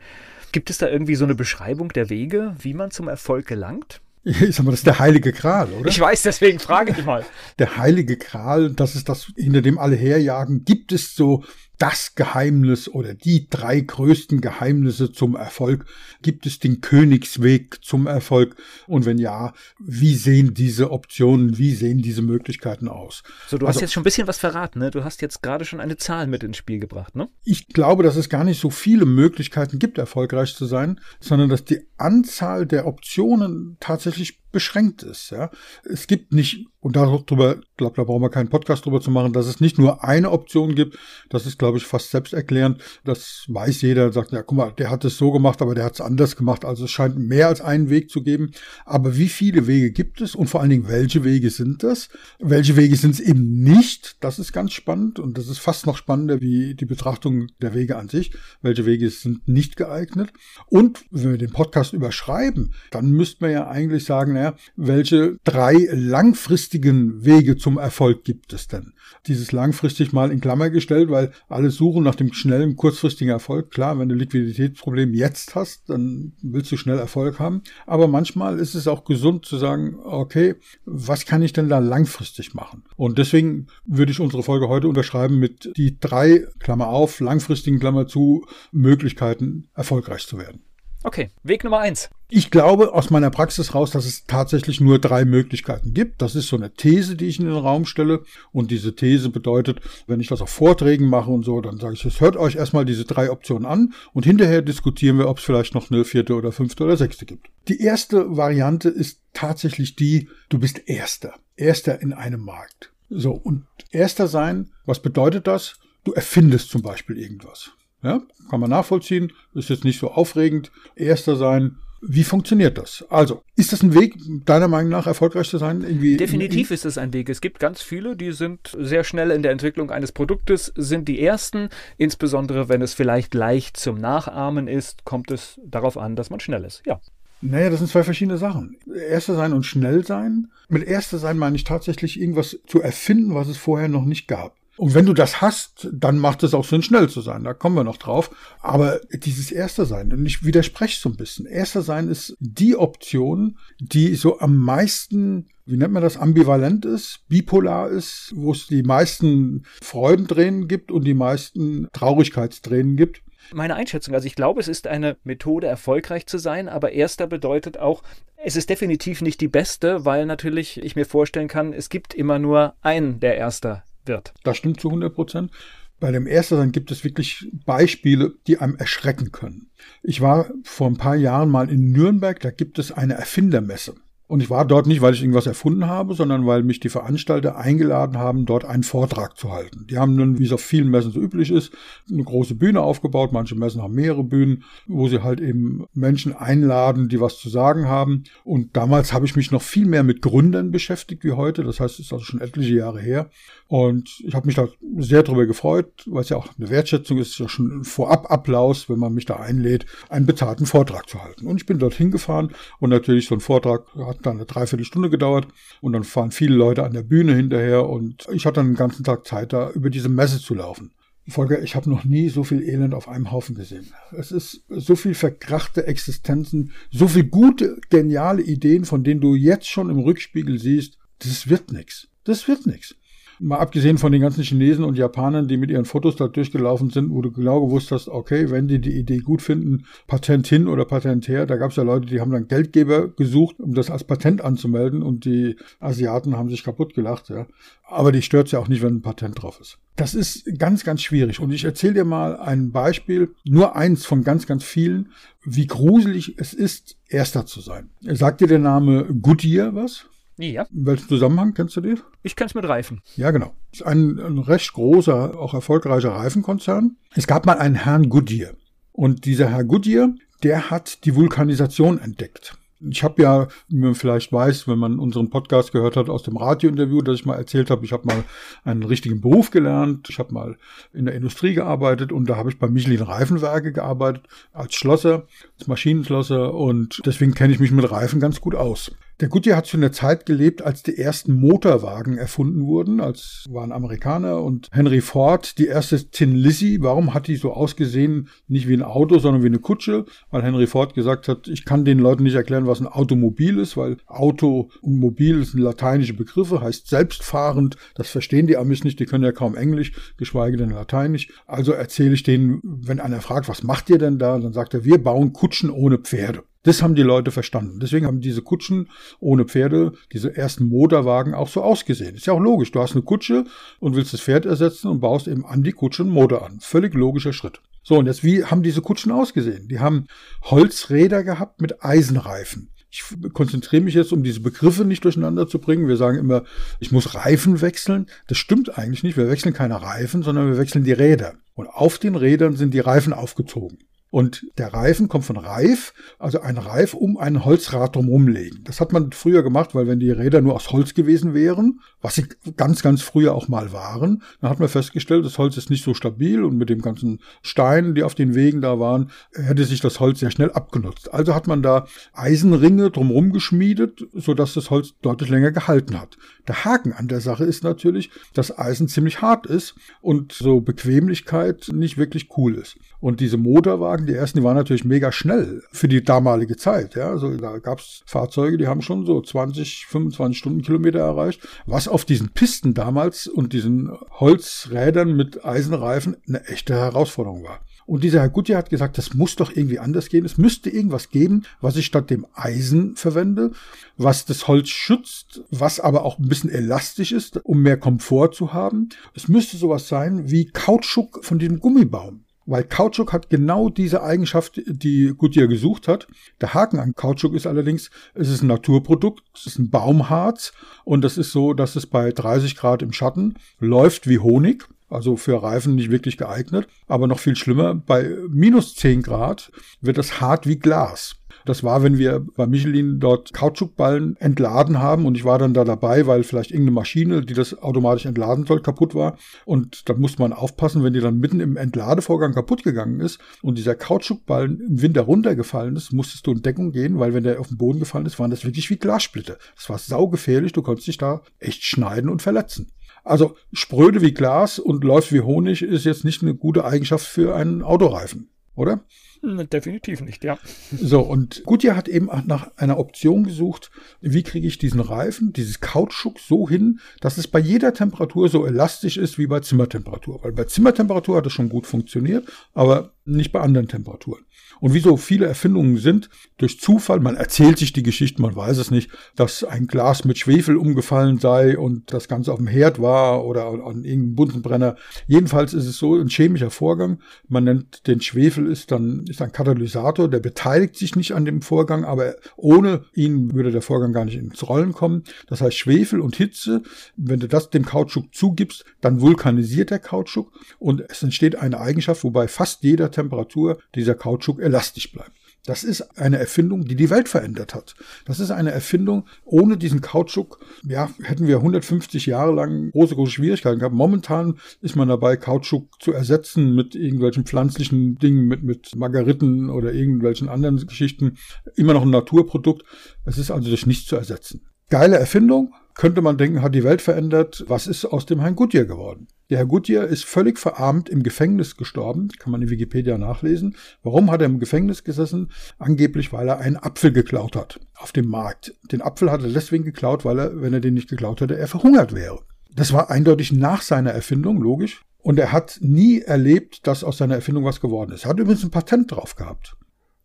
Gibt 0.51 0.69
es 0.69 0.79
da 0.79 0.89
irgendwie 0.89 1.15
so 1.15 1.25
eine 1.25 1.37
Beschreibung 1.37 1.93
der 1.93 2.11
Wege, 2.11 2.57
wie 2.59 2.75
man 2.75 2.91
zum 2.91 3.07
Erfolg 3.07 3.47
gelangt? 3.47 4.01
Ich 4.25 4.57
sag 4.57 4.65
mal, 4.65 4.73
das 4.73 4.81
ist 4.81 4.87
der 4.89 4.99
heilige 4.99 5.33
Gral, 5.33 5.69
oder? 5.69 5.89
Ich 5.89 6.01
weiß, 6.01 6.23
deswegen 6.23 6.59
frage 6.59 6.91
ich 6.91 7.05
mal. 7.05 7.25
Der 7.61 7.77
heilige 7.77 8.17
Gral, 8.17 8.73
das 8.73 8.97
ist 8.97 9.09
das, 9.09 9.33
hinter 9.37 9.63
dem 9.63 9.79
alle 9.79 9.95
herjagen. 9.95 10.65
Gibt 10.65 10.91
es 10.91 11.15
so 11.15 11.45
das 11.79 12.15
Geheimnis 12.15 12.89
oder 12.89 13.15
die 13.15 13.49
drei 13.49 13.81
größten 13.81 14.41
Geheimnisse 14.41 15.13
zum 15.13 15.37
Erfolg? 15.37 15.87
Gibt 16.23 16.47
es 16.47 16.59
den 16.59 16.81
Königsweg 16.81 17.85
zum 17.85 18.07
Erfolg? 18.07 18.57
Und 18.87 19.05
wenn 19.05 19.19
ja, 19.19 19.53
wie 19.79 20.15
sehen 20.15 20.55
diese 20.55 20.91
Optionen, 20.91 21.59
wie 21.59 21.75
sehen 21.75 22.03
diese 22.03 22.23
Möglichkeiten 22.23 22.89
aus? 22.89 23.23
So, 23.49 23.59
du 23.59 23.67
also, 23.67 23.77
hast 23.77 23.83
jetzt 23.83 23.93
schon 23.93 24.03
ein 24.03 24.05
bisschen 24.05 24.27
was 24.27 24.39
verraten, 24.39 24.79
ne? 24.79 24.91
Du 24.91 25.05
hast 25.05 25.23
jetzt 25.23 25.43
gerade 25.43 25.65
schon 25.65 25.81
eine 25.81 25.97
Zahl 25.97 26.27
mit 26.27 26.43
ins 26.43 26.57
Spiel 26.57 26.81
gebracht, 26.81 27.15
ne? 27.17 27.29
Ich 27.45 27.69
glaube, 27.69 28.03
dass 28.03 28.17
es 28.17 28.29
gar 28.29 28.45
nicht 28.45 28.61
so 28.61 28.71
viele 28.71 29.05
Möglichkeiten 29.05 29.79
gibt, 29.79 29.99
erfolgreich 29.99 30.55
zu 30.55 30.67
sein, 30.67 31.01
sondern 31.21 31.49
dass 31.49 31.65
die 31.65 31.81
Anzahl 31.97 32.67
der 32.67 32.87
Optionen 32.87 33.77
tatsächlich 33.81 34.41
beschränkt 34.57 35.03
ist. 35.03 35.33
Ja. 35.33 35.51
Es 35.85 36.07
gibt 36.07 36.33
nicht, 36.33 36.65
und 36.81 36.97
darüber, 36.97 37.61
glaube 37.77 37.95
da 37.95 38.05
brauchen 38.05 38.23
wir 38.23 38.31
keinen 38.31 38.49
Podcast 38.49 38.87
drüber 38.87 39.03
zu 39.03 39.11
machen, 39.11 39.35
dass 39.35 39.45
es 39.45 39.61
nicht 39.61 39.79
nur 39.79 40.03
eine 40.03 40.31
Option 40.31 40.75
gibt. 40.75 40.97
Das 41.29 41.45
ist, 41.45 41.59
glaube 41.59 41.77
ich, 41.77 41.85
fast 41.85 42.11
selbsterklärend. 42.11 42.81
Das 43.05 43.45
weiß 43.49 43.83
jeder, 43.83 44.11
sagt, 44.15 44.33
ja, 44.33 44.43
guck 44.43 44.57
mal, 44.57 44.73
der 44.73 44.91
hat 44.91 45.05
es 45.05 45.19
so 45.19 45.31
gemacht, 45.31 45.61
aber 45.61 45.75
der 45.75 45.85
hat 45.85 45.93
es 45.93 46.01
anders 46.01 46.37
gemacht. 46.37 46.65
Also 46.65 46.87
es 46.87 46.91
scheint 46.91 47.19
mehr 47.19 47.49
als 47.49 47.61
einen 47.61 47.91
Weg 47.91 48.09
zu 48.09 48.23
geben. 48.23 48.53
Aber 48.87 49.19
wie 49.19 49.29
viele 49.29 49.67
Wege 49.67 49.93
gibt 49.93 50.23
es 50.23 50.35
und 50.35 50.47
vor 50.47 50.63
allen 50.63 50.71
Dingen, 50.71 50.89
welche 50.89 51.23
Wege 51.23 51.51
sind 51.51 51.83
das? 51.83 52.09
Welche 52.39 52.77
Wege 52.77 52.97
sind 52.97 53.11
es 53.11 53.21
eben 53.21 53.63
nicht? 53.63 54.25
Das 54.25 54.39
ist 54.39 54.55
ganz 54.55 54.73
spannend 54.73 55.19
und 55.19 55.37
das 55.37 55.49
ist 55.49 55.59
fast 55.59 55.85
noch 55.85 55.99
spannender 55.99 56.41
wie 56.41 56.75
die 56.75 56.87
Betrachtung 56.87 57.49
der 57.61 57.75
Wege 57.75 57.97
an 57.97 58.09
sich. 58.09 58.33
Welche 58.63 58.87
Wege 58.87 59.11
sind 59.11 59.47
nicht 59.47 59.77
geeignet? 59.77 60.33
Und 60.67 61.05
wenn 61.11 61.33
wir 61.33 61.39
den 61.39 61.53
Podcast 61.53 61.93
überschreiben, 61.93 62.73
dann 62.91 63.11
müssten 63.11 63.45
wir 63.45 63.51
ja 63.51 63.67
eigentlich 63.69 64.07
sagen, 64.07 64.33
naja, 64.33 64.46
welche 64.77 65.37
drei 65.45 65.89
langfristigen 65.93 67.25
Wege 67.25 67.57
zum 67.57 67.79
Erfolg 67.79 68.25
gibt 68.25 68.53
es 68.53 68.69
denn? 68.69 68.93
Dieses 69.27 69.53
langfristig 69.53 70.13
mal 70.13 70.31
in 70.31 70.41
Klammer 70.41 70.71
gestellt, 70.71 71.11
weil 71.11 71.33
alle 71.49 71.71
suchen 71.71 72.05
nach 72.05 72.15
dem 72.15 72.33
schnellen, 72.33 72.77
kurzfristigen 72.77 73.31
Erfolg. 73.33 73.71
Klar, 73.71 73.99
wenn 73.99 74.09
du 74.09 74.15
Liquiditätsproblem 74.15 75.15
jetzt 75.15 75.55
hast, 75.55 75.89
dann 75.89 76.33
willst 76.43 76.71
du 76.73 76.77
schnell 76.77 76.99
Erfolg 76.99 77.39
haben. 77.39 77.63
Aber 77.87 78.09
manchmal 78.09 78.59
ist 78.59 78.75
es 78.75 78.89
auch 78.89 79.05
gesund 79.05 79.45
zu 79.45 79.57
sagen, 79.57 79.97
okay, 80.03 80.55
was 80.85 81.25
kann 81.25 81.43
ich 81.43 81.53
denn 81.53 81.69
da 81.69 81.79
langfristig 81.79 82.55
machen? 82.55 82.85
Und 82.97 83.19
deswegen 83.19 83.67
würde 83.85 84.13
ich 84.13 84.21
unsere 84.21 84.43
Folge 84.43 84.69
heute 84.69 84.89
unterschreiben 84.89 85.39
mit 85.39 85.73
die 85.77 85.99
drei, 85.99 86.47
Klammer 86.59 86.89
auf, 86.89 87.21
langfristigen 87.21 87.79
Klammer 87.79 88.07
zu, 88.07 88.45
Möglichkeiten, 88.73 89.69
erfolgreich 89.75 90.27
zu 90.27 90.39
werden. 90.39 90.66
Okay, 91.07 91.31
Weg 91.45 91.63
Nummer 91.63 91.79
eins. 91.79 92.11
Ich 92.29 92.51
glaube 92.51 92.93
aus 92.93 93.11
meiner 93.11 93.31
Praxis 93.31 93.77
raus, 93.77 93.93
dass 93.93 94.07
es 94.07 94.27
tatsächlich 94.27 94.81
nur 94.81 94.99
drei 94.99 95.25
Möglichkeiten 95.25 95.95
gibt. 95.95 96.21
Das 96.21 96.35
ist 96.35 96.49
so 96.49 96.57
eine 96.57 96.75
These, 96.75 97.15
die 97.15 97.27
ich 97.27 97.39
in 97.39 97.47
den 97.47 97.55
Raum 97.55 97.85
stelle. 97.85 98.25
Und 98.51 98.73
diese 98.73 98.97
These 98.97 99.29
bedeutet, 99.29 99.81
wenn 100.09 100.19
ich 100.19 100.27
das 100.27 100.43
auf 100.43 100.51
Vorträgen 100.51 101.09
mache 101.09 101.31
und 101.31 101.45
so, 101.45 101.61
dann 101.61 101.79
sage 101.79 101.95
ich, 101.95 102.05
es 102.05 102.21
hört 102.21 102.37
euch 102.37 102.57
erstmal 102.57 102.85
diese 102.85 103.05
drei 103.05 103.31
Optionen 103.31 103.67
an 103.67 103.95
und 104.15 104.27
hinterher 104.27 104.63
diskutieren 104.63 105.17
wir, 105.17 105.29
ob 105.29 105.39
es 105.39 105.45
vielleicht 105.45 105.77
noch 105.77 105.93
eine 105.93 106.05
vierte 106.05 106.35
oder 106.35 106.51
fünfte 106.51 106.83
oder 106.83 106.97
sechste 106.97 107.25
gibt. 107.25 107.51
Die 107.69 107.81
erste 107.81 108.37
Variante 108.37 108.89
ist 108.89 109.21
tatsächlich 109.33 109.95
die, 109.95 110.29
du 110.49 110.59
bist 110.59 110.89
Erster. 110.89 111.35
Erster 111.55 112.03
in 112.03 112.15
einem 112.15 112.41
Markt. 112.41 112.91
So, 113.11 113.31
und 113.31 113.65
Erster 113.93 114.27
sein, 114.27 114.73
was 114.85 115.01
bedeutet 115.01 115.47
das? 115.47 115.77
Du 116.03 116.15
erfindest 116.15 116.71
zum 116.71 116.83
Beispiel 116.83 117.17
irgendwas. 117.17 117.71
Ja, 118.03 118.21
kann 118.51 118.61
man 118.61 118.71
nachvollziehen, 118.71 119.33
ist 119.55 119.71
jetzt 119.71 119.85
nicht 119.85 119.99
so 119.99 120.11
aufregend. 120.11 120.71
Erster 120.95 121.37
sein, 121.37 121.77
wie 122.01 122.25
funktioniert 122.25 122.79
das? 122.79 123.05
Also, 123.09 123.43
ist 123.57 123.73
das 123.73 123.83
ein 123.83 123.95
Weg, 123.95 124.15
deiner 124.45 124.69
Meinung 124.69 124.91
nach 124.91 125.07
erfolgreich 125.07 125.49
zu 125.49 125.59
sein? 125.59 125.83
Irgendwie 125.83 126.17
Definitiv 126.17 126.71
ist 126.71 126.85
es 126.85 126.99
ein 126.99 127.13
Weg. 127.13 127.29
Es 127.29 127.41
gibt 127.41 127.59
ganz 127.59 127.83
viele, 127.83 128.17
die 128.17 128.33
sind 128.33 128.77
sehr 128.79 129.03
schnell 129.03 129.31
in 129.31 129.43
der 129.43 129.53
Entwicklung 129.53 129.91
eines 129.91 130.13
Produktes, 130.13 130.73
sind 130.77 131.09
die 131.09 131.21
ersten. 131.21 131.69
Insbesondere 131.97 132.69
wenn 132.69 132.83
es 132.83 132.95
vielleicht 132.95 133.35
leicht 133.35 133.77
zum 133.77 133.99
Nachahmen 133.99 134.69
ist, 134.69 135.05
kommt 135.05 135.31
es 135.31 135.59
darauf 135.65 135.97
an, 135.97 136.17
dass 136.17 136.31
man 136.31 136.41
schnell 136.41 136.65
ist. 136.65 136.83
Ja. 136.87 137.01
Naja, 137.41 137.71
das 137.71 137.81
sind 137.81 137.89
zwei 137.89 138.03
verschiedene 138.03 138.39
Sachen. 138.39 138.77
Erster 139.11 139.35
sein 139.35 139.53
und 139.53 139.65
schnell 139.65 140.05
sein. 140.05 140.49
Mit 140.69 140.85
erster 140.85 141.19
sein 141.19 141.39
meine 141.39 141.57
ich 141.57 141.65
tatsächlich 141.65 142.21
irgendwas 142.21 142.59
zu 142.67 142.81
erfinden, 142.81 143.35
was 143.35 143.49
es 143.49 143.57
vorher 143.57 143.89
noch 143.89 144.05
nicht 144.05 144.27
gab. 144.29 144.55
Und 144.77 144.95
wenn 144.95 145.07
du 145.07 145.15
das 145.15 145.41
hast, 145.41 145.89
dann 145.93 146.19
macht 146.19 146.43
es 146.43 146.53
auch 146.53 146.65
Sinn, 146.65 146.83
schnell 146.83 147.09
zu 147.09 147.23
sein. 147.23 147.45
Da 147.45 147.55
kommen 147.55 147.77
wir 147.77 147.85
noch 147.85 147.97
drauf. 147.97 148.31
Aber 148.61 149.01
dieses 149.13 149.51
Erster 149.51 149.87
sein, 149.87 150.13
und 150.13 150.27
ich 150.27 150.45
widerspreche 150.45 151.01
so 151.01 151.09
ein 151.09 151.17
bisschen. 151.17 151.47
Erster 151.47 151.83
sein 151.83 152.09
ist 152.09 152.37
die 152.41 152.77
Option, 152.77 153.59
die 153.81 154.15
so 154.15 154.39
am 154.41 154.57
meisten, 154.57 155.47
wie 155.65 155.77
nennt 155.77 155.95
man 155.95 156.03
das, 156.03 156.19
ambivalent 156.19 156.85
ist, 156.85 157.21
bipolar 157.29 157.89
ist, 157.89 158.33
wo 158.37 158.53
es 158.53 158.67
die 158.67 158.83
meisten 158.83 159.65
Freudentränen 159.81 160.69
gibt 160.69 160.93
und 160.93 161.05
die 161.05 161.15
meisten 161.15 161.89
Traurigkeitstränen 161.93 162.97
gibt. 162.97 163.23
Meine 163.55 163.77
Einschätzung, 163.77 164.13
also 164.13 164.27
ich 164.27 164.35
glaube, 164.35 164.61
es 164.61 164.69
ist 164.69 164.89
eine 164.89 165.17
Methode, 165.23 165.69
erfolgreich 165.69 166.27
zu 166.27 166.37
sein, 166.37 166.69
aber 166.69 166.93
erster 166.93 167.29
bedeutet 167.29 167.79
auch, 167.79 168.03
es 168.37 168.57
ist 168.57 168.69
definitiv 168.69 169.23
nicht 169.23 169.41
die 169.41 169.49
beste, 169.49 170.05
weil 170.05 170.27
natürlich 170.27 170.83
ich 170.83 170.97
mir 170.97 171.07
vorstellen 171.07 171.49
kann, 171.49 171.73
es 171.73 171.89
gibt 171.89 172.13
immer 172.13 172.41
nur 172.41 172.75
einen, 172.83 173.21
der 173.21 173.37
Erster 173.37 173.85
wird. 174.09 174.35
Das 174.45 174.57
stimmt 174.57 174.81
zu 174.81 174.89
100 174.89 175.15
Prozent. 175.15 175.51
Bei 175.99 176.13
dem 176.13 176.27
Ersteren 176.27 176.73
gibt 176.73 176.91
es 176.91 177.05
wirklich 177.05 177.51
Beispiele, 177.65 178.35
die 178.47 178.59
einem 178.59 178.77
erschrecken 178.77 179.33
können. 179.33 179.71
Ich 180.03 180.21
war 180.21 180.51
vor 180.63 180.89
ein 180.89 180.99
paar 180.99 181.17
Jahren 181.17 181.49
mal 181.49 181.71
in 181.71 181.93
Nürnberg, 181.93 182.39
da 182.41 182.51
gibt 182.51 182.79
es 182.79 182.93
eine 182.93 183.15
Erfindermesse. 183.15 183.95
Und 184.29 184.43
ich 184.43 184.51
war 184.51 184.65
dort 184.65 184.89
nicht, 184.89 185.03
weil 185.03 185.15
ich 185.15 185.21
irgendwas 185.21 185.47
erfunden 185.47 185.87
habe, 185.87 186.15
sondern 186.15 186.47
weil 186.47 186.65
mich 186.65 186.81
die 186.81 186.89
Veranstalter 186.89 187.57
eingeladen 187.57 188.19
haben, 188.19 188.45
dort 188.45 188.65
einen 188.65 188.83
Vortrag 188.83 189.37
zu 189.39 189.53
halten. 189.53 189.87
Die 189.89 189.99
haben 189.99 190.17
nun, 190.17 190.41
wie 190.41 190.45
es 190.45 190.53
auf 190.53 190.61
vielen 190.61 190.91
Messen 190.91 191.13
so 191.13 191.21
üblich 191.21 191.53
ist, 191.53 191.73
eine 192.11 192.25
große 192.25 192.57
Bühne 192.57 192.81
aufgebaut. 192.81 193.31
Manche 193.33 193.55
Messen 193.55 193.83
haben 193.83 193.95
mehrere 193.95 194.25
Bühnen, 194.25 194.65
wo 194.89 195.07
sie 195.07 195.23
halt 195.23 195.41
eben 195.41 195.85
Menschen 195.95 196.35
einladen, 196.35 197.09
die 197.09 197.21
was 197.21 197.39
zu 197.39 197.49
sagen 197.49 197.87
haben. 197.87 198.25
Und 198.43 198.77
damals 198.77 199.13
habe 199.13 199.27
ich 199.27 199.37
mich 199.37 199.53
noch 199.53 199.63
viel 199.63 199.87
mehr 199.87 200.03
mit 200.03 200.23
Gründern 200.23 200.73
beschäftigt 200.73 201.23
wie 201.23 201.33
heute. 201.33 201.63
Das 201.63 201.79
heißt, 201.79 202.01
es 202.01 202.07
ist 202.07 202.13
also 202.13 202.25
schon 202.25 202.41
etliche 202.41 202.75
Jahre 202.75 203.01
her. 203.01 203.31
Und 203.69 204.21
ich 204.25 204.35
habe 204.35 204.47
mich 204.47 204.55
da 204.55 204.69
sehr 204.99 205.25
darüber 205.25 205.45
gefreut, 205.45 206.05
weil 206.07 206.23
es 206.23 206.29
ja 206.29 206.37
auch 206.37 206.49
eine 206.57 206.71
Wertschätzung 206.71 207.19
ist, 207.19 207.37
ja 207.39 207.49
schon 207.49 207.81
ein 207.81 207.85
Vorab-Applaus, 207.85 208.89
wenn 208.89 209.01
man 209.01 209.13
mich 209.13 209.25
da 209.25 209.37
einlädt, 209.37 209.87
einen 210.09 210.27
bezahlten 210.27 210.67
Vortrag 210.67 211.09
zu 211.09 211.23
halten. 211.23 211.47
Und 211.47 211.57
ich 211.57 211.67
bin 211.67 211.81
dorthin 211.81 212.13
gefahren 212.13 212.53
und 212.79 212.91
natürlich 212.91 213.27
so 213.27 213.35
ein 213.35 213.41
Vortrag 213.41 213.87
hat 213.97 214.19
dann 214.23 214.37
eine 214.37 214.47
Dreiviertelstunde 214.47 215.11
gedauert 215.11 215.49
und 215.81 215.93
dann 215.95 216.05
fahren 216.05 216.31
viele 216.31 216.55
Leute 216.55 216.85
an 216.85 216.93
der 216.93 217.03
Bühne 217.03 217.35
hinterher 217.35 217.89
und 217.89 218.27
ich 218.33 218.47
hatte 218.47 218.61
dann 218.61 218.69
den 218.69 218.77
ganzen 218.77 219.05
Tag 219.05 219.27
Zeit, 219.27 219.53
da 219.53 219.71
über 219.71 219.91
diese 219.91 220.09
Messe 220.09 220.41
zu 220.41 220.55
laufen. 220.55 220.93
Volker, 221.29 221.61
ich 221.61 221.75
habe 221.75 221.91
noch 221.91 222.05
nie 222.05 222.29
so 222.29 222.45
viel 222.45 222.63
Elend 222.63 222.95
auf 222.95 223.09
einem 223.09 223.33
Haufen 223.33 223.57
gesehen. 223.57 223.93
Es 224.17 224.31
ist 224.31 224.65
so 224.69 224.95
viel 224.95 225.15
verkrachte 225.15 225.87
Existenzen, 225.87 226.73
so 226.93 227.09
viel 227.09 227.25
gute, 227.25 227.81
geniale 227.91 228.43
Ideen, 228.43 228.85
von 228.85 229.03
denen 229.03 229.21
du 229.21 229.35
jetzt 229.35 229.69
schon 229.69 229.91
im 229.91 229.99
Rückspiegel 229.99 230.61
siehst, 230.61 230.99
das 231.19 231.49
wird 231.49 231.73
nichts. 231.73 232.09
Das 232.23 232.47
wird 232.47 232.67
nichts. 232.67 232.95
Mal 233.39 233.59
abgesehen 233.59 233.99
von 233.99 234.13
den 234.13 234.21
ganzen 234.21 234.43
Chinesen 234.43 234.85
und 234.85 234.97
Japanern, 234.97 235.49
die 235.49 235.57
mit 235.57 235.71
ihren 235.71 235.85
Fotos 235.85 236.17
da 236.17 236.29
durchgelaufen 236.29 236.91
sind, 236.91 237.11
wo 237.11 237.23
du 237.23 237.31
genau 237.31 237.65
gewusst 237.67 237.93
hast, 237.93 238.09
okay, 238.09 238.51
wenn 238.51 238.69
die 238.69 238.81
die 238.81 238.99
Idee 238.99 239.19
gut 239.19 239.43
finden, 239.43 239.85
Patent 240.07 240.47
hin 240.47 240.69
oder 240.69 240.85
Patent 240.85 241.29
her, 241.29 241.47
da 241.47 241.57
gab 241.57 241.71
es 241.71 241.77
ja 241.77 241.83
Leute, 241.83 242.07
die 242.07 242.21
haben 242.21 242.31
dann 242.31 242.49
Geldgeber 242.49 243.09
gesucht, 243.09 243.61
um 243.61 243.75
das 243.75 243.91
als 243.91 244.05
Patent 244.05 244.43
anzumelden 244.43 245.03
und 245.03 245.25
die 245.25 245.57
Asiaten 245.81 246.37
haben 246.37 246.49
sich 246.49 246.65
kaputt 246.65 246.95
gelacht, 246.95 247.29
ja. 247.29 247.47
Aber 247.89 248.11
die 248.11 248.23
stört 248.23 248.51
ja 248.51 248.59
auch 248.59 248.69
nicht, 248.69 248.83
wenn 248.83 248.97
ein 248.97 249.03
Patent 249.03 249.41
drauf 249.41 249.61
ist. 249.61 249.79
Das 249.95 250.15
ist 250.15 250.59
ganz, 250.59 250.85
ganz 250.85 251.03
schwierig. 251.03 251.41
Und 251.41 251.53
ich 251.53 251.65
erzähle 251.65 251.95
dir 251.95 252.05
mal 252.05 252.37
ein 252.37 252.73
Beispiel, 252.73 253.35
nur 253.45 253.77
eins 253.77 254.05
von 254.05 254.25
ganz, 254.25 254.47
ganz 254.47 254.65
vielen, 254.65 255.13
wie 255.45 255.67
gruselig 255.67 256.35
es 256.39 256.53
ist, 256.53 256.97
Erster 257.09 257.47
zu 257.47 257.61
sein. 257.61 257.91
Sagt 258.03 258.41
dir 258.41 258.49
der 258.49 258.59
Name 258.59 259.07
Goodyear 259.23 259.75
was? 259.75 260.07
Ja. 260.39 260.67
In 260.73 260.87
welchem 260.87 261.09
Zusammenhang 261.09 261.55
kennst 261.55 261.77
du 261.77 261.81
den? 261.81 262.01
Ich 262.23 262.37
kenne 262.37 262.49
es 262.49 262.55
mit 262.55 262.69
Reifen. 262.69 263.01
Ja, 263.17 263.31
genau. 263.31 263.55
Ist 263.73 263.85
ein, 263.85 264.19
ein 264.19 264.39
recht 264.39 264.73
großer, 264.73 265.39
auch 265.39 265.55
erfolgreicher 265.55 266.11
Reifenkonzern. 266.11 266.97
Es 267.15 267.27
gab 267.27 267.47
mal 267.47 267.59
einen 267.59 267.75
Herrn 267.75 268.09
Goodyear. 268.09 268.53
Und 268.93 269.25
dieser 269.25 269.49
Herr 269.49 269.65
Goodyear, 269.65 270.15
der 270.43 270.71
hat 270.71 271.05
die 271.05 271.15
Vulkanisation 271.15 271.99
entdeckt. 271.99 272.57
Ich 272.91 273.03
habe 273.03 273.23
ja, 273.23 273.49
wie 273.69 273.77
man 273.77 273.95
vielleicht 273.95 274.33
weiß, 274.33 274.69
wenn 274.69 274.79
man 274.79 274.99
unseren 274.99 275.31
Podcast 275.31 275.73
gehört 275.73 275.97
hat 275.97 276.11
aus 276.11 276.23
dem 276.25 276.37
Radiointerview, 276.37 277.01
dass 277.01 277.21
ich 277.21 277.25
mal 277.25 277.37
erzählt 277.37 277.71
habe, 277.71 277.87
ich 277.87 277.93
habe 277.93 278.07
mal 278.07 278.23
einen 278.65 278.83
richtigen 278.83 279.23
Beruf 279.23 279.51
gelernt. 279.51 280.09
Ich 280.11 280.19
habe 280.19 280.35
mal 280.35 280.59
in 280.93 281.07
der 281.07 281.15
Industrie 281.15 281.55
gearbeitet 281.55 282.13
und 282.13 282.29
da 282.29 282.37
habe 282.37 282.51
ich 282.51 282.59
bei 282.59 282.69
Michelin 282.69 283.01
Reifenwerke 283.01 283.73
gearbeitet 283.73 284.25
als 284.53 284.75
Schlosser, 284.75 285.27
als 285.59 285.69
Maschinenschlosser 285.69 286.53
und 286.53 287.01
deswegen 287.07 287.33
kenne 287.33 287.55
ich 287.55 287.61
mich 287.61 287.71
mit 287.71 287.91
Reifen 287.91 288.21
ganz 288.21 288.43
gut 288.43 288.55
aus. 288.55 288.93
Der 289.19 289.29
Goodyear 289.29 289.57
hat 289.57 289.67
zu 289.67 289.79
einer 289.79 289.93
Zeit 289.93 290.27
gelebt, 290.27 290.61
als 290.61 290.83
die 290.83 290.99
ersten 290.99 291.33
Motorwagen 291.33 292.19
erfunden 292.19 292.67
wurden, 292.67 293.01
als 293.01 293.47
waren 293.49 293.73
Amerikaner 293.73 294.43
und 294.43 294.69
Henry 294.73 295.01
Ford, 295.01 295.57
die 295.57 295.69
erste 295.69 296.11
Tin 296.11 296.35
Lizzy. 296.35 296.77
Warum 296.83 297.15
hat 297.15 297.27
die 297.27 297.37
so 297.37 297.55
ausgesehen, 297.55 298.29
nicht 298.47 298.69
wie 298.69 298.75
ein 298.75 298.83
Auto, 298.83 299.19
sondern 299.19 299.43
wie 299.43 299.47
eine 299.47 299.59
Kutsche? 299.59 300.05
Weil 300.31 300.43
Henry 300.43 300.67
Ford 300.67 300.93
gesagt 300.93 301.29
hat, 301.29 301.49
ich 301.49 301.65
kann 301.65 301.87
den 301.87 301.99
Leuten 301.99 302.25
nicht 302.25 302.35
erklären, 302.35 302.67
was 302.67 302.79
ein 302.79 302.89
Automobil 302.89 303.59
ist, 303.59 303.79
weil 303.79 303.97
Auto 304.07 304.71
und 304.83 304.99
Mobil 304.99 305.47
sind 305.47 305.61
lateinische 305.61 306.13
Begriffe, 306.13 306.61
heißt 306.61 306.87
selbstfahrend. 306.87 307.79
Das 307.95 308.11
verstehen 308.11 308.47
die 308.47 308.59
Amis 308.59 308.85
nicht, 308.85 309.01
die 309.01 309.07
können 309.07 309.25
ja 309.25 309.33
kaum 309.33 309.55
Englisch, 309.55 309.93
geschweige 310.19 310.59
denn 310.59 310.69
Lateinisch. 310.69 311.29
Also 311.47 311.73
erzähle 311.73 312.13
ich 312.13 312.23
denen, 312.23 312.61
wenn 312.63 313.01
einer 313.01 313.23
fragt, 313.23 313.49
was 313.49 313.63
macht 313.63 313.89
ihr 313.89 313.99
denn 313.99 314.19
da? 314.19 314.39
Dann 314.39 314.53
sagt 314.53 314.75
er, 314.75 314.85
wir 314.85 315.03
bauen 315.03 315.33
Kutschen 315.33 315.71
ohne 315.71 315.97
Pferde. 315.97 316.43
Das 316.67 316.83
haben 316.83 316.97
die 316.97 317.03
Leute 317.03 317.31
verstanden. 317.31 317.79
Deswegen 317.79 318.07
haben 318.07 318.21
diese 318.21 318.43
Kutschen 318.43 318.91
ohne 319.21 319.45
Pferde, 319.45 319.93
diese 320.13 320.37
ersten 320.37 320.67
Motorwagen 320.67 321.33
auch 321.33 321.47
so 321.49 321.63
ausgesehen. 321.63 322.17
Ist 322.17 322.27
ja 322.27 322.33
auch 322.33 322.41
logisch. 322.41 322.73
Du 322.73 322.81
hast 322.81 322.93
eine 322.93 323.03
Kutsche 323.03 323.45
und 323.79 323.95
willst 323.95 324.13
das 324.13 324.21
Pferd 324.21 324.47
ersetzen 324.47 324.89
und 324.89 324.99
baust 324.99 325.29
eben 325.29 325.47
an 325.47 325.63
die 325.63 325.71
Kutsche 325.71 326.03
einen 326.03 326.11
Motor 326.11 326.45
an. 326.45 326.59
Völlig 326.59 326.93
logischer 326.95 327.33
Schritt. 327.33 327.61
So, 327.85 327.97
und 327.97 328.07
jetzt, 328.07 328.25
wie 328.25 328.45
haben 328.45 328.65
diese 328.65 328.83
Kutschen 328.83 329.13
ausgesehen? 329.13 329.69
Die 329.69 329.79
haben 329.79 330.07
Holzräder 330.43 331.23
gehabt 331.23 331.61
mit 331.61 331.85
Eisenreifen. 331.85 332.71
Ich 332.91 333.05
konzentriere 333.33 333.85
mich 333.85 333.95
jetzt, 333.95 334.13
um 334.13 334.25
diese 334.25 334.41
Begriffe 334.41 334.85
nicht 334.85 335.05
durcheinander 335.05 335.47
zu 335.47 335.61
bringen. 335.61 335.87
Wir 335.87 335.97
sagen 335.97 336.19
immer, 336.19 336.43
ich 336.81 336.91
muss 336.91 337.15
Reifen 337.15 337.61
wechseln. 337.61 338.07
Das 338.27 338.39
stimmt 338.39 338.77
eigentlich 338.77 339.05
nicht. 339.05 339.17
Wir 339.17 339.29
wechseln 339.29 339.53
keine 339.53 339.81
Reifen, 339.83 340.25
sondern 340.25 340.49
wir 340.49 340.59
wechseln 340.59 340.83
die 340.83 340.93
Räder. 340.93 341.35
Und 341.55 341.69
auf 341.69 341.99
den 341.99 342.17
Rädern 342.17 342.57
sind 342.57 342.75
die 342.75 342.81
Reifen 342.81 343.13
aufgezogen. 343.13 343.79
Und 344.11 344.47
der 344.57 344.73
Reifen 344.73 345.09
kommt 345.09 345.25
von 345.25 345.37
Reif, 345.37 345.93
also 346.19 346.41
ein 346.41 346.59
Reif 346.59 346.95
um 346.95 347.17
ein 347.19 347.45
Holzrad 347.45 347.97
drumherum 347.97 348.29
legen. 348.29 348.63
Das 348.65 348.81
hat 348.81 348.93
man 348.93 349.13
früher 349.13 349.43
gemacht, 349.43 349.75
weil 349.75 349.89
wenn 349.89 349.99
die 349.99 350.11
Räder 350.11 350.41
nur 350.41 350.55
aus 350.55 350.71
Holz 350.71 350.95
gewesen 350.95 351.35
wären, 351.35 351.81
was 352.01 352.15
sie 352.15 352.27
ganz, 352.57 352.83
ganz 352.83 353.03
früher 353.03 353.35
auch 353.35 353.49
mal 353.49 353.73
waren, 353.73 354.23
dann 354.41 354.51
hat 354.51 354.61
man 354.61 354.69
festgestellt, 354.69 355.25
das 355.25 355.39
Holz 355.39 355.57
ist 355.57 355.71
nicht 355.71 355.85
so 355.85 355.93
stabil 355.93 356.45
und 356.45 356.57
mit 356.57 356.71
dem 356.71 356.83
ganzen 356.83 357.21
Steinen, 357.43 357.95
die 357.95 358.05
auf 358.05 358.15
den 358.15 358.35
Wegen 358.35 358.61
da 358.61 358.79
waren, 358.79 359.11
hätte 359.35 359.65
sich 359.65 359.81
das 359.81 359.99
Holz 359.99 360.21
sehr 360.21 360.31
schnell 360.31 360.53
abgenutzt. 360.53 361.13
Also 361.13 361.35
hat 361.35 361.49
man 361.49 361.63
da 361.63 361.87
Eisenringe 362.13 362.91
drumherum 362.91 363.33
geschmiedet, 363.33 364.07
sodass 364.15 364.55
das 364.55 364.71
Holz 364.71 364.95
deutlich 365.03 365.31
länger 365.31 365.51
gehalten 365.51 366.01
hat. 366.01 366.17
Der 366.49 366.65
Haken 366.65 366.93
an 366.93 367.09
der 367.09 367.21
Sache 367.21 367.45
ist 367.45 367.65
natürlich, 367.65 368.11
dass 368.35 368.57
Eisen 368.57 368.89
ziemlich 368.89 369.21
hart 369.21 369.47
ist 369.47 369.75
und 370.01 370.33
so 370.33 370.61
Bequemlichkeit 370.61 371.69
nicht 371.73 371.99
wirklich 371.99 372.29
cool 372.37 372.55
ist. 372.55 372.77
Und 373.01 373.21
diese 373.21 373.37
Motorwagen, 373.37 374.07
die 374.07 374.15
ersten, 374.15 374.39
die 374.39 374.45
waren 374.45 374.57
natürlich 374.57 374.85
mega 374.85 375.13
schnell 375.13 375.63
für 375.73 375.89
die 375.89 376.03
damalige 376.03 376.57
Zeit. 376.57 376.95
Ja, 376.95 377.11
also 377.11 377.37
da 377.37 377.59
gab 377.59 377.81
es 377.81 378.03
Fahrzeuge, 378.07 378.59
die 378.59 378.69
haben 378.69 378.83
schon 378.83 379.07
so 379.07 379.21
20, 379.21 379.87
25 379.87 380.39
Stundenkilometer 380.39 381.01
erreicht, 381.01 381.47
was 381.67 381.89
auf 381.89 382.05
diesen 382.05 382.31
Pisten 382.31 382.75
damals 382.75 383.27
und 383.27 383.53
diesen 383.53 383.91
Holzrädern 384.11 385.17
mit 385.17 385.45
Eisenreifen 385.45 386.17
eine 386.27 386.45
echte 386.47 386.75
Herausforderung 386.75 387.45
war. 387.45 387.61
Und 387.87 388.03
dieser 388.03 388.21
Herr 388.21 388.29
Goodyear 388.29 388.59
hat 388.59 388.71
gesagt, 388.71 388.99
das 388.99 389.15
muss 389.15 389.37
doch 389.37 389.55
irgendwie 389.55 389.79
anders 389.79 390.09
gehen. 390.09 390.25
Es 390.25 390.39
müsste 390.39 390.71
irgendwas 390.71 391.11
geben, 391.11 391.45
was 391.61 391.77
ich 391.77 391.87
statt 391.87 392.11
dem 392.11 392.27
Eisen 392.35 392.97
verwende, 392.97 393.53
was 393.97 394.27
das 394.27 394.49
Holz 394.49 394.69
schützt, 394.69 395.43
was 395.51 395.79
aber 395.79 396.05
auch 396.05 396.19
ein 396.19 396.29
bisschen 396.29 396.51
elastisch 396.51 397.13
ist, 397.13 397.45
um 397.45 397.63
mehr 397.63 397.79
Komfort 397.79 398.33
zu 398.33 398.53
haben. 398.53 398.89
Es 399.15 399.29
müsste 399.29 399.57
sowas 399.57 399.89
sein 399.89 400.31
wie 400.31 400.47
Kautschuk 400.47 401.25
von 401.25 401.39
dem 401.39 401.61
Gummibaum. 401.61 402.25
Weil 402.47 402.63
Kautschuk 402.63 403.13
hat 403.13 403.29
genau 403.29 403.69
diese 403.69 404.05
Eigenschaft, 404.05 404.63
die 404.67 405.13
Goodyear 405.17 405.49
gesucht 405.49 405.89
hat. 405.89 406.07
Der 406.41 406.55
Haken 406.55 406.79
an 406.79 406.95
Kautschuk 406.95 407.35
ist 407.35 407.47
allerdings, 407.47 407.91
es 408.15 408.29
ist 408.29 408.43
ein 408.43 408.47
Naturprodukt, 408.47 409.25
es 409.35 409.47
ist 409.47 409.59
ein 409.59 409.71
Baumharz 409.71 410.53
und 410.85 411.03
das 411.03 411.19
ist 411.19 411.33
so, 411.33 411.55
dass 411.55 411.75
es 411.75 411.87
bei 411.87 412.13
30 412.13 412.55
Grad 412.57 412.83
im 412.83 412.93
Schatten 412.93 413.35
läuft 413.59 414.09
wie 414.09 414.21
Honig. 414.21 414.69
Also 414.89 415.17
für 415.17 415.43
Reifen 415.43 415.75
nicht 415.75 415.91
wirklich 415.91 416.17
geeignet. 416.17 416.69
Aber 416.87 417.07
noch 417.07 417.19
viel 417.19 417.37
schlimmer, 417.37 417.75
bei 417.75 418.17
minus 418.29 418.75
10 418.75 419.03
Grad 419.03 419.51
wird 419.81 419.99
es 419.99 420.21
hart 420.21 420.47
wie 420.47 420.59
Glas. 420.59 421.17
Das 421.47 421.63
war, 421.63 421.85
wenn 421.85 421.97
wir 421.97 422.27
bei 422.37 422.47
Michelin 422.47 422.99
dort 422.99 423.33
Kautschukballen 423.33 424.17
entladen 424.17 424.81
haben 424.81 425.07
und 425.07 425.17
ich 425.17 425.25
war 425.25 425.39
dann 425.39 425.55
da 425.55 425.65
dabei, 425.65 426.07
weil 426.07 426.25
vielleicht 426.25 426.51
irgendeine 426.51 426.75
Maschine, 426.75 427.25
die 427.25 427.35
das 427.35 427.63
automatisch 427.63 428.05
entladen 428.05 428.47
soll, 428.47 428.61
kaputt 428.61 428.97
war. 428.97 429.17
Und 429.45 429.89
da 429.89 429.95
musste 429.95 430.21
man 430.21 430.33
aufpassen, 430.33 430.83
wenn 430.83 430.93
die 430.93 431.01
dann 431.01 431.19
mitten 431.19 431.39
im 431.39 431.57
Entladevorgang 431.57 432.35
kaputt 432.35 432.65
gegangen 432.65 432.99
ist 432.99 433.21
und 433.43 433.59
dieser 433.59 433.77
Kautschukballen 433.77 434.61
im 434.61 434.83
Winter 434.83 435.03
runtergefallen 435.03 435.77
ist, 435.77 435.93
musstest 435.93 436.27
du 436.27 436.33
in 436.33 436.43
Deckung 436.43 436.73
gehen, 436.73 436.99
weil 436.99 437.15
wenn 437.15 437.23
der 437.23 437.39
auf 437.39 437.49
den 437.49 437.59
Boden 437.59 437.79
gefallen 437.79 438.07
ist, 438.07 438.19
waren 438.19 438.33
das 438.33 438.45
wirklich 438.45 438.69
wie 438.71 438.77
Glassplitter. 438.77 439.37
Das 439.55 439.71
war 439.71 439.79
saugefährlich, 439.79 440.53
du 440.53 440.63
konntest 440.63 440.89
dich 440.89 440.99
da 440.99 441.23
echt 441.39 441.63
schneiden 441.63 442.11
und 442.11 442.23
verletzen. 442.23 442.73
Also 443.07 443.37
spröde 443.53 444.03
wie 444.03 444.13
Glas 444.13 444.59
und 444.59 444.83
läuft 444.83 445.13
wie 445.13 445.21
Honig 445.21 445.63
ist 445.63 445.85
jetzt 445.85 446.05
nicht 446.05 446.23
eine 446.23 446.35
gute 446.35 446.65
Eigenschaft 446.65 447.07
für 447.07 447.37
einen 447.37 447.63
Autoreifen, 447.63 448.31
oder? 448.57 448.81
Definitiv 449.23 450.01
nicht, 450.01 450.25
ja. 450.25 450.39
So, 450.73 451.01
und 451.01 451.43
Goodyear 451.47 451.77
hat 451.77 451.87
eben 451.87 452.09
nach 452.27 452.51
einer 452.57 452.79
Option 452.79 453.23
gesucht, 453.23 453.71
wie 454.01 454.25
kriege 454.25 454.47
ich 454.47 454.59
diesen 454.59 454.81
Reifen, 454.81 455.33
dieses 455.33 455.61
Kautschuk 455.61 456.19
so 456.19 456.49
hin, 456.49 456.81
dass 457.01 457.17
es 457.17 457.29
bei 457.29 457.39
jeder 457.39 457.73
Temperatur 457.73 458.29
so 458.29 458.45
elastisch 458.45 458.97
ist 458.97 459.19
wie 459.19 459.29
bei 459.29 459.39
Zimmertemperatur. 459.41 460.21
Weil 460.23 460.33
bei 460.33 460.45
Zimmertemperatur 460.45 461.17
hat 461.17 461.27
es 461.27 461.33
schon 461.33 461.49
gut 461.49 461.67
funktioniert, 461.67 462.29
aber 462.55 462.93
nicht 463.05 463.31
bei 463.31 463.41
anderen 463.41 463.69
Temperaturen. 463.69 464.26
Und 464.61 464.75
wie 464.75 464.81
so 464.81 464.97
viele 464.97 465.27
Erfindungen 465.27 465.77
sind, 465.79 466.09
durch 466.39 466.61
Zufall, 466.61 467.01
man 467.01 467.17
erzählt 467.17 467.59
sich 467.59 467.73
die 467.73 467.83
Geschichte, 467.83 468.21
man 468.23 468.37
weiß 468.37 468.59
es 468.59 468.71
nicht, 468.71 468.91
dass 469.15 469.45
ein 469.45 469.67
Glas 469.67 470.05
mit 470.05 470.19
Schwefel 470.19 470.57
umgefallen 470.57 471.19
sei 471.19 471.59
und 471.59 471.93
das 471.93 472.09
Ganze 472.09 472.33
auf 472.33 472.39
dem 472.39 472.47
Herd 472.47 472.81
war 472.81 473.25
oder 473.25 473.47
an 473.47 473.85
irgendeinem 473.85 474.15
Bunsenbrenner. 474.15 474.77
Jedenfalls 475.07 475.55
ist 475.55 475.67
es 475.67 475.79
so 475.79 475.95
ein 475.95 476.09
chemischer 476.09 476.51
Vorgang. 476.51 477.01
Man 477.29 477.45
nennt 477.45 477.87
den 477.87 478.01
Schwefel 478.01 478.47
ist 478.47 478.71
dann, 478.71 479.05
ist 479.09 479.23
ein 479.23 479.33
Katalysator, 479.33 480.09
der 480.09 480.21
beteiligt 480.21 480.77
sich 480.77 480.97
nicht 480.97 481.13
an 481.13 481.25
dem 481.25 481.43
Vorgang, 481.43 481.85
aber 481.85 482.17
ohne 482.37 482.85
ihn 482.95 483.35
würde 483.35 483.51
der 483.51 483.63
Vorgang 483.63 483.93
gar 483.93 484.05
nicht 484.05 484.17
ins 484.17 484.47
Rollen 484.49 484.73
kommen. 484.73 485.05
Das 485.27 485.41
heißt 485.41 485.57
Schwefel 485.57 486.01
und 486.01 486.17
Hitze, 486.17 486.63
wenn 486.97 487.21
du 487.21 487.29
das 487.29 487.51
dem 487.51 487.65
Kautschuk 487.65 488.15
zugibst, 488.15 488.65
dann 488.81 489.01
vulkanisiert 489.01 489.71
der 489.71 489.79
Kautschuk 489.79 490.33
und 490.59 490.83
es 490.89 491.03
entsteht 491.03 491.37
eine 491.37 491.61
Eigenschaft, 491.61 492.05
wobei 492.05 492.29
fast 492.29 492.63
jeder 492.63 492.91
Temperatur 492.91 493.59
dieser 493.75 493.95
Kautschuk 493.95 494.39
elastisch 494.47 494.93
bleibt. 494.93 495.13
Das 495.47 495.63
ist 495.63 495.97
eine 495.97 496.19
Erfindung, 496.19 496.65
die 496.65 496.75
die 496.75 496.91
Welt 496.91 497.09
verändert 497.09 497.55
hat. 497.55 497.77
Das 498.05 498.19
ist 498.19 498.33
eine 498.33 498.51
Erfindung, 498.51 499.07
ohne 499.25 499.57
diesen 499.57 499.81
Kautschuk, 499.81 500.45
ja, 500.65 500.91
hätten 501.03 501.29
wir 501.29 501.37
150 501.37 502.07
Jahre 502.07 502.35
lang 502.35 502.73
große, 502.73 502.97
große 502.97 503.13
Schwierigkeiten 503.13 503.61
gehabt. 503.61 503.75
Momentan 503.75 504.39
ist 504.61 504.75
man 504.75 504.89
dabei, 504.89 505.17
Kautschuk 505.17 505.81
zu 505.81 505.93
ersetzen 505.93 506.57
mit 506.57 506.75
irgendwelchen 506.75 507.25
pflanzlichen 507.25 507.97
Dingen, 507.97 508.27
mit, 508.27 508.43
mit 508.43 508.75
Margariten 508.75 509.49
oder 509.49 509.73
irgendwelchen 509.73 510.29
anderen 510.29 510.67
Geschichten. 510.67 511.17
Immer 511.55 511.75
noch 511.75 511.83
ein 511.83 511.91
Naturprodukt. 511.91 512.65
Es 513.05 513.17
ist 513.17 513.31
also 513.31 513.49
durch 513.49 513.67
nichts 513.67 513.87
zu 513.87 513.95
ersetzen. 513.95 514.49
Geile 514.69 514.99
Erfindung, 514.99 515.55
könnte 515.77 516.01
man 516.03 516.19
denken, 516.19 516.43
hat 516.43 516.55
die 516.55 516.65
Welt 516.65 516.83
verändert. 516.83 517.45
Was 517.49 517.67
ist 517.67 517.85
aus 517.85 518.07
dem 518.07 518.23
Hein 518.23 518.35
Goodyear 518.35 518.65
geworden? 518.65 519.09
Der 519.29 519.39
Herr 519.39 519.47
Goodyear 519.47 519.87
ist 519.87 520.05
völlig 520.05 520.39
verarmt 520.39 520.89
im 520.89 521.03
Gefängnis 521.03 521.57
gestorben, 521.57 522.09
kann 522.19 522.31
man 522.31 522.43
in 522.43 522.51
Wikipedia 522.51 522.97
nachlesen. 522.97 523.57
Warum 523.83 524.11
hat 524.11 524.23
er 524.23 524.27
im 524.27 524.39
Gefängnis 524.39 524.85
gesessen? 524.85 525.31
Angeblich, 525.59 526.13
weil 526.13 526.29
er 526.29 526.39
einen 526.39 526.57
Apfel 526.57 526.93
geklaut 526.93 527.37
hat 527.37 527.61
auf 527.75 527.93
dem 527.93 528.09
Markt. 528.09 528.55
Den 528.73 528.83
Apfel 528.83 529.11
hat 529.11 529.23
er 529.23 529.29
deswegen 529.29 529.65
geklaut, 529.65 530.05
weil 530.05 530.19
er, 530.19 530.41
wenn 530.41 530.55
er 530.55 530.61
den 530.61 530.75
nicht 530.75 530.89
geklaut 530.89 531.21
hätte, 531.21 531.37
er 531.37 531.49
verhungert 531.49 531.93
wäre. 531.93 532.21
Das 532.55 532.73
war 532.73 532.91
eindeutig 532.91 533.33
nach 533.33 533.63
seiner 533.63 533.91
Erfindung, 533.91 534.41
logisch. 534.41 534.83
Und 534.99 535.19
er 535.19 535.31
hat 535.31 535.59
nie 535.61 536.01
erlebt, 536.01 536.67
dass 536.67 536.83
aus 536.83 536.97
seiner 536.99 537.17
Erfindung 537.17 537.45
was 537.45 537.61
geworden 537.61 537.93
ist. 537.93 538.05
Er 538.05 538.11
hat 538.11 538.19
übrigens 538.19 538.45
ein 538.45 538.51
Patent 538.51 538.93
drauf 538.93 539.15
gehabt. 539.15 539.57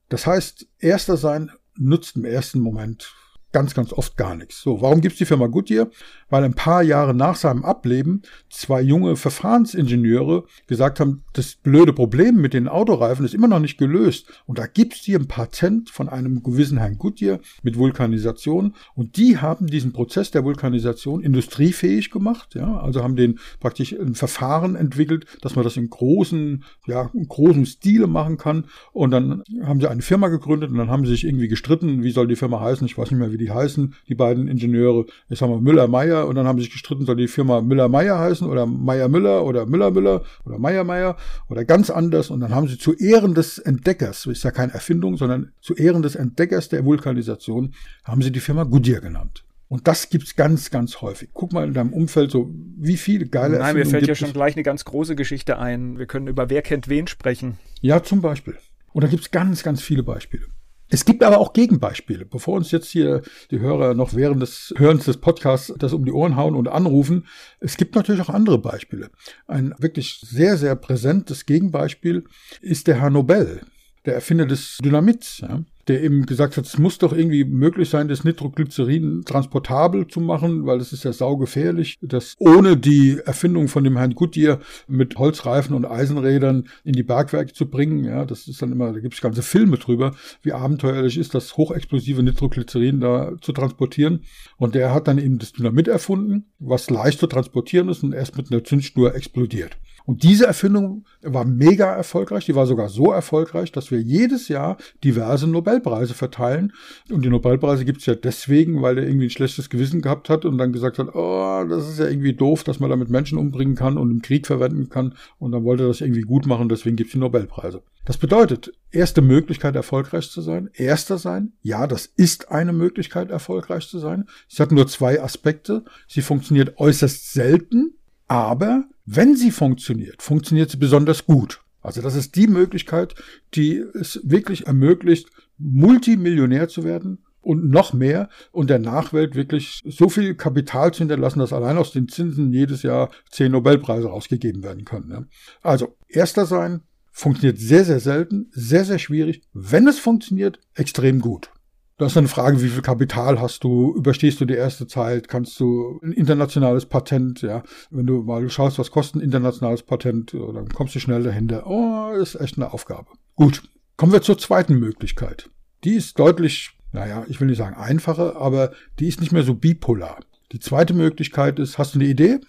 Das 0.09 0.27
heißt, 0.27 0.67
erster 0.79 1.15
sein 1.15 1.51
nutzt 1.77 2.17
im 2.17 2.25
ersten 2.25 2.59
Moment 2.59 3.13
ganz, 3.51 3.73
ganz 3.73 3.93
oft 3.93 4.17
gar 4.17 4.35
nichts. 4.35 4.61
So, 4.61 4.81
warum 4.81 5.01
gibt's 5.01 5.17
die 5.17 5.25
Firma 5.25 5.47
Goodyear? 5.47 5.87
Weil 6.29 6.43
ein 6.43 6.53
paar 6.53 6.81
Jahre 6.83 7.13
nach 7.13 7.35
seinem 7.35 7.65
Ableben 7.65 8.21
zwei 8.49 8.81
junge 8.81 9.15
Verfahrensingenieure 9.15 10.45
gesagt 10.67 10.99
haben, 10.99 11.23
das 11.33 11.55
blöde 11.55 11.93
Problem 11.93 12.37
mit 12.37 12.53
den 12.53 12.67
Autoreifen 12.67 13.25
ist 13.25 13.33
immer 13.33 13.47
noch 13.47 13.59
nicht 13.59 13.77
gelöst. 13.77 14.27
Und 14.45 14.57
da 14.57 14.67
gibt's 14.67 15.01
hier 15.03 15.19
ein 15.19 15.27
Patent 15.27 15.89
von 15.89 16.07
einem 16.07 16.43
gewissen 16.43 16.77
Herrn 16.77 16.97
Goodyear 16.97 17.39
mit 17.63 17.77
Vulkanisation. 17.77 18.75
Und 18.95 19.17
die 19.17 19.37
haben 19.37 19.67
diesen 19.67 19.91
Prozess 19.91 20.31
der 20.31 20.45
Vulkanisation 20.45 21.21
industriefähig 21.21 22.11
gemacht. 22.11 22.55
Ja, 22.55 22.79
also 22.79 23.03
haben 23.03 23.15
den 23.15 23.39
praktisch 23.59 23.93
ein 23.93 24.15
Verfahren 24.15 24.75
entwickelt, 24.75 25.25
dass 25.41 25.55
man 25.55 25.63
das 25.63 25.75
in 25.77 25.89
großen, 25.89 26.63
ja, 26.87 27.09
in 27.13 27.27
großen 27.27 27.65
Stile 27.65 28.07
machen 28.07 28.37
kann. 28.37 28.65
Und 28.93 29.11
dann 29.11 29.43
haben 29.63 29.81
sie 29.81 29.89
eine 29.89 30.01
Firma 30.01 30.29
gegründet 30.29 30.71
und 30.71 30.77
dann 30.77 30.89
haben 30.89 31.05
sie 31.05 31.11
sich 31.11 31.25
irgendwie 31.25 31.49
gestritten. 31.49 32.03
Wie 32.03 32.11
soll 32.11 32.27
die 32.27 32.35
Firma 32.35 32.61
heißen? 32.61 32.85
Ich 32.85 32.97
weiß 32.97 33.11
nicht 33.11 33.19
mehr, 33.19 33.31
wie 33.31 33.40
die 33.41 33.51
heißen, 33.51 33.93
die 34.07 34.15
beiden 34.15 34.47
Ingenieure. 34.47 35.05
Jetzt 35.29 35.41
haben 35.41 35.51
wir 35.51 35.59
Müller-Meyer 35.59 36.27
und 36.27 36.35
dann 36.35 36.47
haben 36.47 36.57
sie 36.57 36.63
sich 36.63 36.73
gestritten, 36.73 37.05
soll 37.05 37.15
die 37.15 37.27
Firma 37.27 37.61
Müller-Meyer 37.61 38.17
heißen 38.17 38.47
oder 38.47 38.65
Meyer-Müller 38.65 39.43
oder 39.43 39.65
Müller-Müller 39.65 40.23
oder 40.45 40.59
Meyer-Meyer 40.59 41.17
oder 41.49 41.65
ganz 41.65 41.89
anders. 41.89 42.29
Und 42.29 42.39
dann 42.39 42.53
haben 42.55 42.67
sie 42.67 42.77
zu 42.77 42.93
Ehren 42.95 43.33
des 43.33 43.57
Entdeckers, 43.57 44.25
ist 44.25 44.43
ja 44.43 44.51
keine 44.51 44.73
Erfindung, 44.73 45.17
sondern 45.17 45.51
zu 45.61 45.75
Ehren 45.75 46.01
des 46.01 46.15
Entdeckers 46.15 46.69
der 46.69 46.85
Vulkanisation, 46.85 47.73
haben 48.03 48.21
sie 48.21 48.31
die 48.31 48.39
Firma 48.39 48.63
Goodyear 48.63 49.01
genannt. 49.01 49.43
Und 49.71 49.87
das 49.87 50.09
gibt's 50.09 50.35
ganz, 50.35 50.69
ganz 50.69 50.99
häufig. 50.99 51.29
Guck 51.33 51.53
mal 51.53 51.65
in 51.65 51.73
deinem 51.73 51.93
Umfeld 51.93 52.29
so, 52.29 52.53
wie 52.77 52.97
viele 52.97 53.27
geile 53.27 53.57
Nein, 53.57 53.77
mir 53.77 53.85
fällt 53.85 54.05
ja 54.05 54.15
schon 54.15 54.33
gleich 54.33 54.55
eine 54.57 54.63
ganz 54.63 54.83
große 54.83 55.15
Geschichte 55.15 55.59
ein. 55.59 55.97
Wir 55.97 56.07
können 56.07 56.27
über 56.27 56.49
Wer 56.49 56.61
kennt 56.61 56.89
wen 56.89 57.07
sprechen. 57.07 57.57
Ja, 57.79 58.03
zum 58.03 58.21
Beispiel. 58.21 58.57
Und 58.91 59.05
da 59.05 59.07
gibt's 59.07 59.31
ganz, 59.31 59.63
ganz 59.63 59.81
viele 59.81 60.03
Beispiele. 60.03 60.43
Es 60.91 61.05
gibt 61.05 61.23
aber 61.23 61.39
auch 61.39 61.53
Gegenbeispiele. 61.53 62.25
Bevor 62.25 62.55
uns 62.55 62.71
jetzt 62.71 62.89
hier 62.89 63.21
die 63.49 63.59
Hörer 63.59 63.93
noch 63.93 64.13
während 64.13 64.41
des 64.41 64.73
Hörens 64.77 65.05
des 65.05 65.17
Podcasts 65.17 65.73
das 65.79 65.93
um 65.93 66.03
die 66.05 66.11
Ohren 66.11 66.35
hauen 66.35 66.55
und 66.55 66.67
anrufen, 66.67 67.27
es 67.61 67.77
gibt 67.77 67.95
natürlich 67.95 68.21
auch 68.21 68.29
andere 68.29 68.57
Beispiele. 68.57 69.09
Ein 69.47 69.73
wirklich 69.79 70.19
sehr, 70.21 70.57
sehr 70.57 70.75
präsentes 70.75 71.45
Gegenbeispiel 71.45 72.25
ist 72.61 72.87
der 72.87 72.99
Herr 72.99 73.09
Nobel, 73.09 73.61
der 74.05 74.15
Erfinder 74.15 74.45
des 74.45 74.77
Dynamits. 74.83 75.39
Ja 75.39 75.61
der 75.91 76.03
eben 76.03 76.25
gesagt 76.25 76.55
hat, 76.55 76.65
es 76.65 76.77
muss 76.77 76.97
doch 76.97 77.11
irgendwie 77.11 77.43
möglich 77.43 77.89
sein, 77.89 78.07
das 78.07 78.23
Nitroglycerin 78.23 79.23
transportabel 79.25 80.07
zu 80.07 80.21
machen, 80.21 80.65
weil 80.65 80.79
es 80.79 80.93
ist 80.93 81.03
ja 81.03 81.11
saugefährlich, 81.11 81.97
das 82.01 82.35
ohne 82.39 82.77
die 82.77 83.19
Erfindung 83.25 83.67
von 83.67 83.83
dem 83.83 83.97
Herrn 83.97 84.15
Goodyear 84.15 84.59
mit 84.87 85.17
Holzreifen 85.17 85.75
und 85.75 85.85
Eisenrädern 85.85 86.69
in 86.85 86.93
die 86.93 87.03
Bergwerke 87.03 87.51
zu 87.51 87.69
bringen. 87.69 88.05
Ja, 88.05 88.23
das 88.23 88.47
ist 88.47 88.61
dann 88.61 88.71
immer, 88.71 88.93
da 88.93 88.99
gibt 88.99 89.15
es 89.15 89.21
ganze 89.21 89.41
Filme 89.41 89.77
drüber, 89.77 90.15
wie 90.41 90.53
abenteuerlich 90.53 91.17
ist, 91.17 91.35
das 91.35 91.57
hochexplosive 91.57 92.23
Nitroglycerin 92.23 93.01
da 93.01 93.33
zu 93.41 93.51
transportieren. 93.51 94.21
Und 94.57 94.75
der 94.75 94.93
hat 94.93 95.09
dann 95.09 95.17
eben 95.17 95.39
das 95.39 95.51
Dynamit 95.51 95.89
erfunden, 95.89 96.45
was 96.59 96.89
leicht 96.89 97.19
zu 97.19 97.27
transportieren 97.27 97.89
ist 97.89 98.01
und 98.01 98.13
erst 98.13 98.37
mit 98.37 98.49
einer 98.49 98.63
Zündschnur 98.63 99.13
explodiert. 99.13 99.77
Und 100.05 100.23
diese 100.23 100.45
Erfindung 100.45 101.05
war 101.21 101.45
mega 101.45 101.93
erfolgreich. 101.93 102.45
Die 102.45 102.55
war 102.55 102.65
sogar 102.65 102.89
so 102.89 103.11
erfolgreich, 103.11 103.71
dass 103.71 103.91
wir 103.91 104.01
jedes 104.01 104.47
Jahr 104.47 104.77
diverse 105.03 105.47
Nobelpreise 105.81 106.13
verteilen. 106.13 106.73
Und 107.09 107.23
die 107.23 107.29
Nobelpreise 107.29 107.85
gibt's 107.85 108.05
ja 108.05 108.15
deswegen, 108.15 108.81
weil 108.81 108.97
er 108.97 109.07
irgendwie 109.07 109.27
ein 109.27 109.31
schlechtes 109.31 109.69
Gewissen 109.69 110.01
gehabt 110.01 110.29
hat 110.29 110.45
und 110.45 110.57
dann 110.57 110.71
gesagt 110.71 110.99
hat, 110.99 111.13
oh, 111.13 111.65
das 111.67 111.89
ist 111.89 111.99
ja 111.99 112.07
irgendwie 112.07 112.33
doof, 112.33 112.63
dass 112.63 112.79
man 112.79 112.89
damit 112.89 113.09
Menschen 113.09 113.37
umbringen 113.37 113.75
kann 113.75 113.97
und 113.97 114.11
im 114.11 114.21
Krieg 114.21 114.47
verwenden 114.47 114.89
kann. 114.89 115.15
Und 115.39 115.51
dann 115.51 115.63
wollte 115.63 115.83
er 115.83 115.87
das 115.87 116.01
irgendwie 116.01 116.21
gut 116.21 116.45
machen, 116.45 116.69
deswegen 116.69 116.95
gibt's 116.95 117.13
die 117.13 117.19
Nobelpreise. 117.19 117.83
Das 118.05 118.17
bedeutet, 118.17 118.71
erste 118.91 119.21
Möglichkeit, 119.21 119.75
erfolgreich 119.75 120.29
zu 120.29 120.41
sein, 120.41 120.69
erster 120.73 121.17
sein. 121.17 121.53
Ja, 121.61 121.85
das 121.85 122.07
ist 122.15 122.51
eine 122.51 122.73
Möglichkeit, 122.73 123.29
erfolgreich 123.29 123.87
zu 123.87 123.99
sein. 123.99 124.25
Sie 124.47 124.61
hat 124.61 124.71
nur 124.71 124.87
zwei 124.87 125.21
Aspekte. 125.21 125.83
Sie 126.07 126.21
funktioniert 126.21 126.77
äußerst 126.79 127.33
selten, 127.33 127.93
aber 128.27 128.85
wenn 129.05 129.35
sie 129.35 129.51
funktioniert, 129.51 130.21
funktioniert 130.21 130.71
sie 130.71 130.77
besonders 130.77 131.25
gut. 131.25 131.61
Also 131.81 132.01
das 132.01 132.15
ist 132.15 132.35
die 132.35 132.47
Möglichkeit, 132.47 133.15
die 133.55 133.77
es 133.77 134.19
wirklich 134.23 134.67
ermöglicht, 134.67 135.29
Multimillionär 135.61 136.67
zu 136.67 136.83
werden 136.83 137.19
und 137.41 137.69
noch 137.69 137.93
mehr 137.93 138.29
und 138.51 138.69
der 138.69 138.79
Nachwelt 138.79 139.35
wirklich 139.35 139.81
so 139.85 140.09
viel 140.09 140.35
Kapital 140.35 140.93
zu 140.93 140.99
hinterlassen, 140.99 141.39
dass 141.39 141.53
allein 141.53 141.77
aus 141.77 141.91
den 141.91 142.07
Zinsen 142.07 142.53
jedes 142.53 142.83
Jahr 142.83 143.09
zehn 143.29 143.51
Nobelpreise 143.51 144.11
ausgegeben 144.11 144.63
werden 144.63 144.85
können. 144.85 145.29
Also 145.61 145.97
erster 146.07 146.45
sein 146.45 146.81
funktioniert 147.11 147.59
sehr, 147.59 147.83
sehr 147.83 147.99
selten, 147.99 148.49
sehr, 148.51 148.85
sehr 148.85 148.99
schwierig. 148.99 149.41
Wenn 149.53 149.87
es 149.87 149.99
funktioniert, 149.99 150.59
extrem 150.75 151.19
gut. 151.19 151.51
Das 151.97 152.13
ist 152.13 152.17
eine 152.17 152.29
Frage, 152.29 152.63
wie 152.63 152.69
viel 152.69 152.81
Kapital 152.81 153.39
hast 153.39 153.63
du, 153.63 153.93
überstehst 153.95 154.41
du 154.41 154.45
die 154.45 154.55
erste 154.55 154.87
Zeit, 154.87 155.27
kannst 155.27 155.59
du 155.59 155.99
ein 156.01 156.13
internationales 156.13 156.87
Patent, 156.87 157.43
ja, 157.43 157.61
wenn 157.91 158.07
du 158.07 158.23
mal 158.23 158.49
schaust, 158.49 158.79
was 158.79 158.89
kostet 158.89 159.17
ein 159.17 159.25
internationales 159.25 159.83
Patent, 159.83 160.33
dann 160.33 160.69
kommst 160.69 160.95
du 160.95 160.99
schnell 160.99 161.21
dahinter. 161.21 161.67
Oh, 161.67 162.11
ist 162.13 162.33
echt 162.33 162.57
eine 162.57 162.73
Aufgabe. 162.73 163.05
Gut, 163.35 163.61
kommen 164.01 164.13
wir 164.13 164.23
zur 164.23 164.39
zweiten 164.39 164.79
Möglichkeit. 164.79 165.51
Die 165.83 165.93
ist 165.93 166.17
deutlich, 166.17 166.71
naja, 166.91 167.23
ich 167.29 167.39
will 167.39 167.45
nicht 167.45 167.59
sagen 167.59 167.75
einfacher, 167.75 168.35
aber 168.35 168.71
die 168.97 169.07
ist 169.07 169.21
nicht 169.21 169.31
mehr 169.31 169.43
so 169.43 169.53
bipolar. 169.53 170.21
Die 170.51 170.59
zweite 170.59 170.95
Möglichkeit 170.95 171.59
ist, 171.59 171.77
hast 171.77 171.93
du 171.93 171.99
eine 171.99 172.07
Idee? 172.07 172.39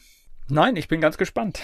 Nein, 0.48 0.76
ich 0.76 0.88
bin 0.88 1.02
ganz 1.02 1.18
gespannt. 1.18 1.60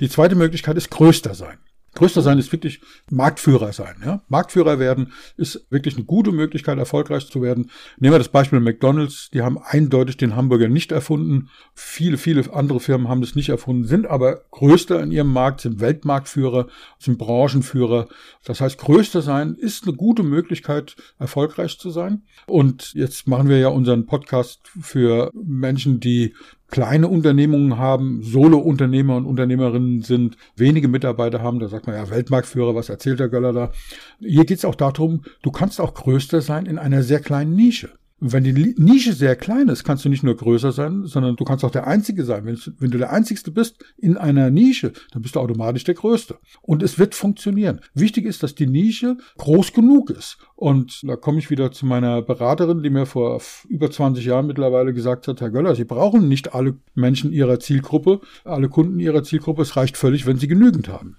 Die 0.00 0.08
zweite 0.08 0.36
Möglichkeit 0.36 0.76
ist 0.76 0.92
größter 0.92 1.34
sein. 1.34 1.58
Größter 1.96 2.22
sein 2.22 2.38
ist 2.38 2.52
wirklich 2.52 2.80
Marktführer 3.10 3.72
sein. 3.72 3.96
Ja? 4.04 4.22
Marktführer 4.28 4.78
werden 4.78 5.12
ist 5.36 5.66
wirklich 5.70 5.96
eine 5.96 6.04
gute 6.04 6.30
Möglichkeit, 6.30 6.78
erfolgreich 6.78 7.26
zu 7.26 7.42
werden. 7.42 7.70
Nehmen 7.98 8.14
wir 8.14 8.18
das 8.18 8.28
Beispiel 8.28 8.60
McDonald's. 8.60 9.30
Die 9.30 9.42
haben 9.42 9.58
eindeutig 9.58 10.16
den 10.16 10.36
Hamburger 10.36 10.68
nicht 10.68 10.92
erfunden. 10.92 11.48
Viele, 11.74 12.18
viele 12.18 12.52
andere 12.52 12.80
Firmen 12.80 13.08
haben 13.08 13.20
das 13.20 13.34
nicht 13.34 13.48
erfunden, 13.48 13.84
sind 13.84 14.06
aber 14.06 14.42
größter 14.50 15.02
in 15.02 15.10
ihrem 15.10 15.32
Markt, 15.32 15.62
sind 15.62 15.80
Weltmarktführer, 15.80 16.68
sind 16.98 17.18
Branchenführer. 17.18 18.08
Das 18.44 18.60
heißt, 18.60 18.78
größter 18.78 19.22
sein 19.22 19.54
ist 19.54 19.86
eine 19.86 19.96
gute 19.96 20.22
Möglichkeit, 20.22 20.96
erfolgreich 21.18 21.78
zu 21.78 21.90
sein. 21.90 22.22
Und 22.46 22.92
jetzt 22.94 23.26
machen 23.26 23.48
wir 23.48 23.58
ja 23.58 23.68
unseren 23.68 24.06
Podcast 24.06 24.60
für 24.80 25.32
Menschen, 25.34 25.98
die 26.00 26.34
kleine 26.68 27.08
Unternehmungen 27.08 27.78
haben, 27.78 28.22
Solo-Unternehmer 28.22 29.16
und 29.16 29.26
Unternehmerinnen 29.26 30.02
sind, 30.02 30.36
wenige 30.56 30.88
Mitarbeiter 30.88 31.42
haben, 31.42 31.58
da 31.58 31.68
sagt 31.68 31.86
man 31.86 31.96
ja 31.96 32.10
Weltmarktführer, 32.10 32.74
was 32.74 32.88
erzählt 32.88 33.20
der 33.20 33.28
Göller 33.28 33.52
da? 33.52 33.72
Hier 34.18 34.44
geht 34.44 34.58
es 34.58 34.64
auch 34.64 34.74
darum, 34.74 35.22
du 35.42 35.50
kannst 35.50 35.80
auch 35.80 35.94
größter 35.94 36.40
sein 36.40 36.66
in 36.66 36.78
einer 36.78 37.02
sehr 37.02 37.20
kleinen 37.20 37.54
Nische. 37.54 37.90
Wenn 38.18 38.44
die 38.44 38.74
Nische 38.78 39.12
sehr 39.12 39.36
klein 39.36 39.68
ist, 39.68 39.84
kannst 39.84 40.06
du 40.06 40.08
nicht 40.08 40.22
nur 40.22 40.34
größer 40.34 40.72
sein, 40.72 41.04
sondern 41.04 41.36
du 41.36 41.44
kannst 41.44 41.64
auch 41.66 41.70
der 41.70 41.86
Einzige 41.86 42.24
sein. 42.24 42.46
Wenn, 42.46 42.58
wenn, 42.78 42.90
du 42.90 42.96
der 42.96 43.12
Einzigste 43.12 43.50
bist 43.50 43.84
in 43.98 44.16
einer 44.16 44.48
Nische, 44.48 44.94
dann 45.12 45.20
bist 45.20 45.36
du 45.36 45.40
automatisch 45.40 45.84
der 45.84 45.96
Größte. 45.96 46.38
Und 46.62 46.82
es 46.82 46.98
wird 46.98 47.14
funktionieren. 47.14 47.80
Wichtig 47.92 48.24
ist, 48.24 48.42
dass 48.42 48.54
die 48.54 48.66
Nische 48.66 49.18
groß 49.36 49.74
genug 49.74 50.08
ist. 50.08 50.38
Und 50.54 51.02
da 51.06 51.16
komme 51.16 51.40
ich 51.40 51.50
wieder 51.50 51.72
zu 51.72 51.84
meiner 51.84 52.22
Beraterin, 52.22 52.82
die 52.82 52.88
mir 52.88 53.04
vor 53.04 53.42
über 53.68 53.90
20 53.90 54.24
Jahren 54.24 54.46
mittlerweile 54.46 54.94
gesagt 54.94 55.28
hat, 55.28 55.42
Herr 55.42 55.50
Göller, 55.50 55.74
Sie 55.74 55.84
brauchen 55.84 56.26
nicht 56.26 56.54
alle 56.54 56.78
Menschen 56.94 57.32
Ihrer 57.32 57.60
Zielgruppe, 57.60 58.22
alle 58.44 58.70
Kunden 58.70 58.98
Ihrer 58.98 59.24
Zielgruppe. 59.24 59.60
Es 59.60 59.76
reicht 59.76 59.98
völlig, 59.98 60.24
wenn 60.24 60.38
Sie 60.38 60.48
genügend 60.48 60.88
haben. 60.88 61.18